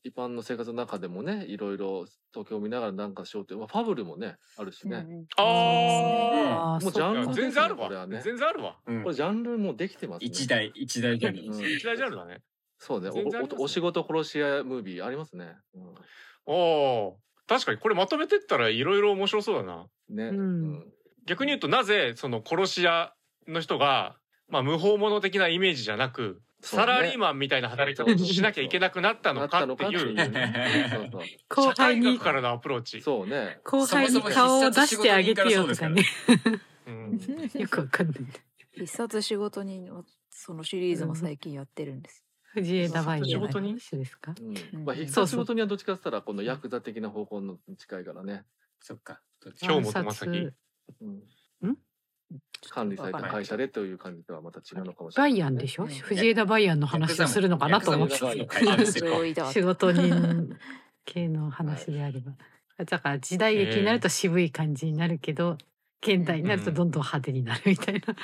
[0.03, 5.07] 一般の生活の中でもね、いろいろ東京を見ながらなんかしようって、まあ、ファブルもね、あるしね。
[5.37, 7.25] ああーもうジャンルあ。
[7.27, 7.87] そっか全然あるわ。
[7.87, 8.77] これはね全然あるわ。
[8.87, 10.27] うんこれジャンルもできてますね。
[10.27, 12.43] 一大、一大ジャンル一大ジャンルだね。
[12.79, 13.23] そうねね
[13.57, 15.57] おおお仕事殺し屋ムービーありますね。
[16.45, 17.49] おおー。
[17.49, 19.87] 確かにこれまとめてったらいろいろ面白そうだな。
[20.11, 20.93] うん、ね、うん
[21.27, 23.13] 逆に言うとなぜその殺し屋
[23.47, 24.17] の人が、
[24.49, 30.15] まあ、無法者的なイメージじゃなく、サラリーマンみたいな働き方をしなきゃいけなくなったのかっていう
[31.49, 33.01] 後 社会輩に学からのアプローチ。
[33.01, 33.61] そうね。
[33.65, 36.05] 後輩に顔を出してあげてよとかね。
[36.87, 37.21] うん
[37.55, 38.17] よくわかんない。
[38.73, 42.25] 必殺仕事人のそのシリーズも最近やってるんです。
[42.55, 44.35] 藤枝バイヤーの仕事に話ですか。
[44.85, 48.45] まあ、必殺仕事にはどっちかって言ったら、このヤクザ的な方向の近いからね。
[48.81, 49.21] そっか。
[49.63, 50.55] 今日も暗正樹殺
[51.03, 51.23] うんん
[52.70, 55.39] 管理された会社でという感じとはまた違うのかもしれバない。
[55.39, 55.85] イアンでしょ？
[55.85, 60.59] うん藤枝バイアンの話をするのかなと思って仕事人
[61.05, 62.33] 系の話であれば。
[62.85, 65.57] だから時代劇になると渋い感じになるけど、
[66.03, 68.14] 現代になるとどんどん派手になるみたいな。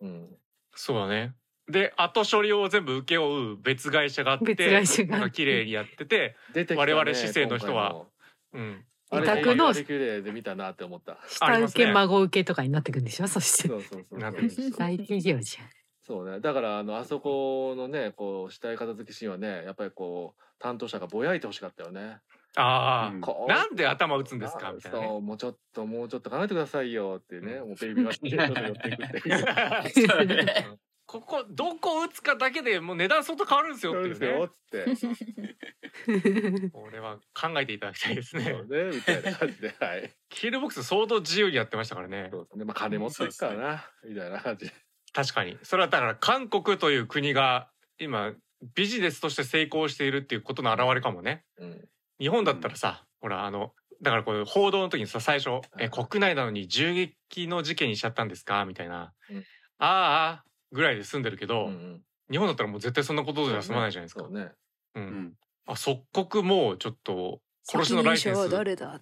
[0.00, 0.28] うん。
[0.74, 1.34] そうだね。
[1.70, 8.04] で、後処理を全部請け負う別会社があって、別会社が綺麗にやってて、ね我々市政の人は
[8.52, 8.84] うん。
[9.10, 11.18] あれ委託のあれ綺麗で見たなって思った。
[11.28, 13.28] 下請け孫請けとかになってくんでしょ？
[13.28, 13.68] そして。
[13.68, 14.50] そうそうそうなってる。
[14.76, 15.58] 大企業じ
[16.06, 16.40] そうね。
[16.40, 22.18] だから、あの、あそこのね、こう、死体片付けシーンはね、やっぱりこう、担当者がぼやいてほしかったよね。
[22.56, 23.52] ああ、うんこう。
[23.52, 24.72] なんで頭打つんですか？
[24.72, 25.06] みたいなね。
[25.06, 30.00] そう、もうちょっと、もうちょっと考えてくださいよっていうね、もうベイビーがどんどん寄っていくって。
[30.00, 30.08] いう。
[30.08, 30.78] そうね
[31.08, 35.56] ここどこ打つかだけでもう値段相当変わるんですよっていうそうですよ、ね。
[36.04, 36.68] つって。
[36.68, 38.44] これは考えていただきたいですね。
[38.44, 40.14] そうね、みたいな感じで、はい。
[40.28, 42.28] キルボックス相当自由にやってましたからね。
[42.30, 42.64] そうですね。
[42.66, 44.72] まあ、金持ってるからな、みたいな感じで。
[45.14, 45.58] 確かに。
[45.62, 48.34] それはだから韓国という国が今
[48.74, 51.46] ビジネスとして成功しているっていうことの表れかもね。
[51.56, 51.88] うん。
[52.20, 59.38] 日本だったらさ、ほらあのだからこう報道の時にさ最初「え国内なのに銃撃の事件にしちゃったんですか?」みたいな「うん
[59.80, 64.20] ああ」ぐらいで済んでるけど、うんうん日本だったらもう絶対そんなことじゃ済まないじゃないですか。
[64.20, 64.52] そうね。
[64.96, 69.00] ううんんあ即刻もうちょっと殺しのライセンス誰だ。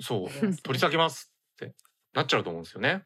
[0.00, 0.28] そう
[0.62, 1.74] 取り下げますって
[2.14, 3.04] なっちゃうと思うんですよね。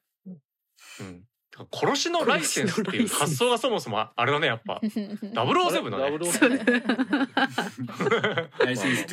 [1.00, 1.24] うん。
[1.50, 4.80] だから殺しのライセンスっていう発想がそもそもあれだねやっぱ。
[5.34, 6.10] ダブルオーセブンだね。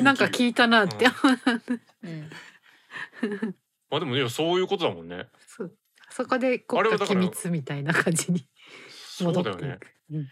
[0.03, 1.07] なんか聞いたなって。
[2.03, 2.29] うん
[3.89, 5.29] まあでもいやそういうことだもんね。
[5.47, 5.75] そう
[6.09, 8.45] そこで国家機密みたいな感じに。
[9.23, 9.87] 戻っていく。
[10.11, 10.27] うん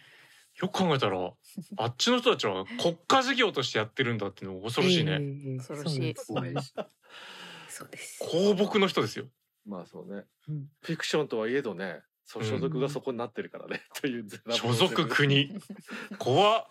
[0.61, 1.17] よく考えたら
[1.77, 5.17] あっちの人たちは国家事業としてやってるんだっていうのが恐ろしいね。
[5.19, 8.19] ええ恐ろしいそうです。
[8.19, 9.27] 公僕の人ですよ。
[9.65, 10.25] まあそうね。
[10.49, 13.81] うんフィクションとはいえどね、そう所属がそこになってるからね。
[14.01, 14.27] という。
[14.49, 15.07] 所属。
[15.07, 15.49] 国。
[16.19, 16.67] 怖っ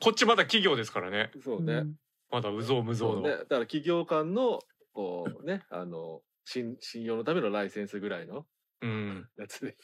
[0.00, 1.30] こっちまだ企業ですからね。
[1.42, 1.84] そうね。
[2.30, 3.14] まだ有象無象の。
[3.14, 3.30] そうね。
[3.30, 4.60] だから企業間の、
[4.92, 8.46] こうね、あの、信信用のためのライセンスぐらいの
[8.80, 9.28] うん。
[9.36, 9.76] やつで。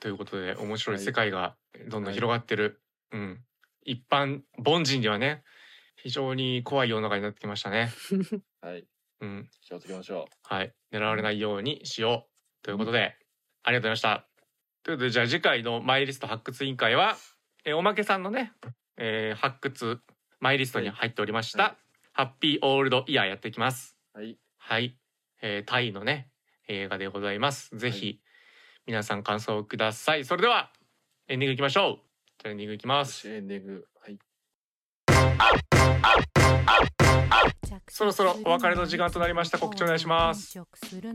[0.00, 1.56] ということで面白い世界が
[1.88, 2.80] どんどん広がってる。
[3.12, 3.44] うん。
[3.84, 5.42] 一般凡人にはね
[5.96, 7.90] 非常に怖い世の中になってきましたね。
[8.60, 8.86] はい。
[9.20, 9.50] うん。
[9.62, 10.34] 気をつけましょう。
[10.42, 10.74] はい。
[10.92, 12.64] 狙われないようにしよう。
[12.64, 13.16] ということで、
[13.62, 14.26] ありがとうございました。
[14.82, 17.16] ということでじゃあ次回のマイリスト発掘委員会は、
[17.64, 18.52] えーおまけさんのね、
[18.96, 20.00] えー発掘
[20.40, 21.76] マイリストに入っておりました、はい
[22.12, 23.96] ハッピーオールドイヤーやっていきます。
[24.12, 24.36] はい。
[24.58, 24.98] はい、
[25.42, 26.30] えータイのね
[26.66, 27.76] 映画でございます。
[27.76, 28.20] ぜひ、
[28.86, 30.24] 皆さん感想をください。
[30.24, 30.70] それでは
[31.28, 31.98] エンディングいきましょう。
[32.38, 33.28] じゃあエンディングいきます。
[33.28, 33.86] エンディング。
[34.00, 34.18] はい。
[37.88, 39.58] そろそろお別れの時間となりました。
[39.58, 40.58] 告知お願いします。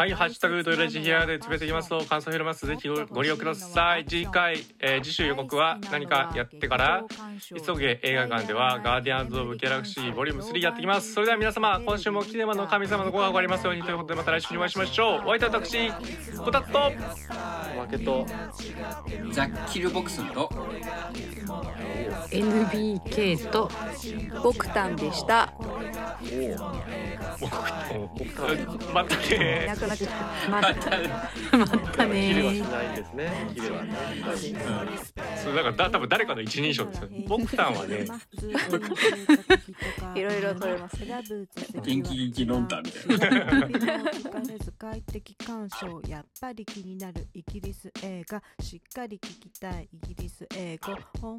[0.06, 2.66] い、ハッシュタグトイレジヒアでつぶやいていきますと感想を拾います。
[2.66, 4.06] ぜひごご利用ください。
[4.06, 7.04] 次回、えー次週予告は何かやってから
[7.66, 11.12] 急げ映画館ではガーディアンズ・オブ・ギャラクシーボリューム3やってきます。
[11.12, 15.22] それでは皆様、今週もキネマの神様のご飯がありますようにということでまた来週にお会いしましょう。
[15.26, 15.90] お相手は私、
[16.38, 16.78] こたつと、
[17.76, 18.26] おまけと。
[19.32, 20.50] ザッキルボクスンと
[22.30, 23.70] NBK と
[24.42, 25.52] ボクタンでした
[28.92, 30.74] またねなくなっちゃったまた
[31.58, 33.50] また切れはしねないですね。
[33.54, 33.92] 切れはね。
[35.42, 37.08] それだからだ多分誰かの一人称ですよ。
[37.28, 38.06] ボクタンはね、
[40.14, 40.96] いろいろ取れます
[41.82, 43.70] 元気元気飲んだみたいな
[44.78, 50.94] 快適鑑賞やっぱり気になるイギリス映画しっかり聞きたいイギリス英語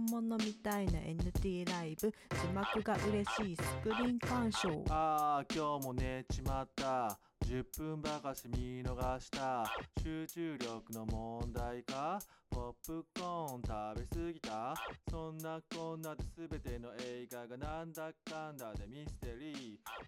[0.05, 2.13] 本物みたいな NT ライブ。
[2.29, 4.83] 字幕が嬉しいスクリーン鑑賞。
[4.89, 9.65] ああ今日も寝ちまった10分ばかし見逃した。
[10.03, 12.19] 集中力の問題か？
[12.51, 13.61] ポップコーン
[13.95, 14.75] 食べ過ぎた？
[15.09, 19.59] そんなこんなで全ての映画がなんだかんだでミステリー。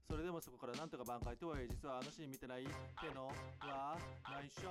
[0.09, 2.71] それでもそこからなんとか挽回とはいえ実はあのシーン見てないって
[3.15, 3.27] の
[3.61, 4.67] は内緒。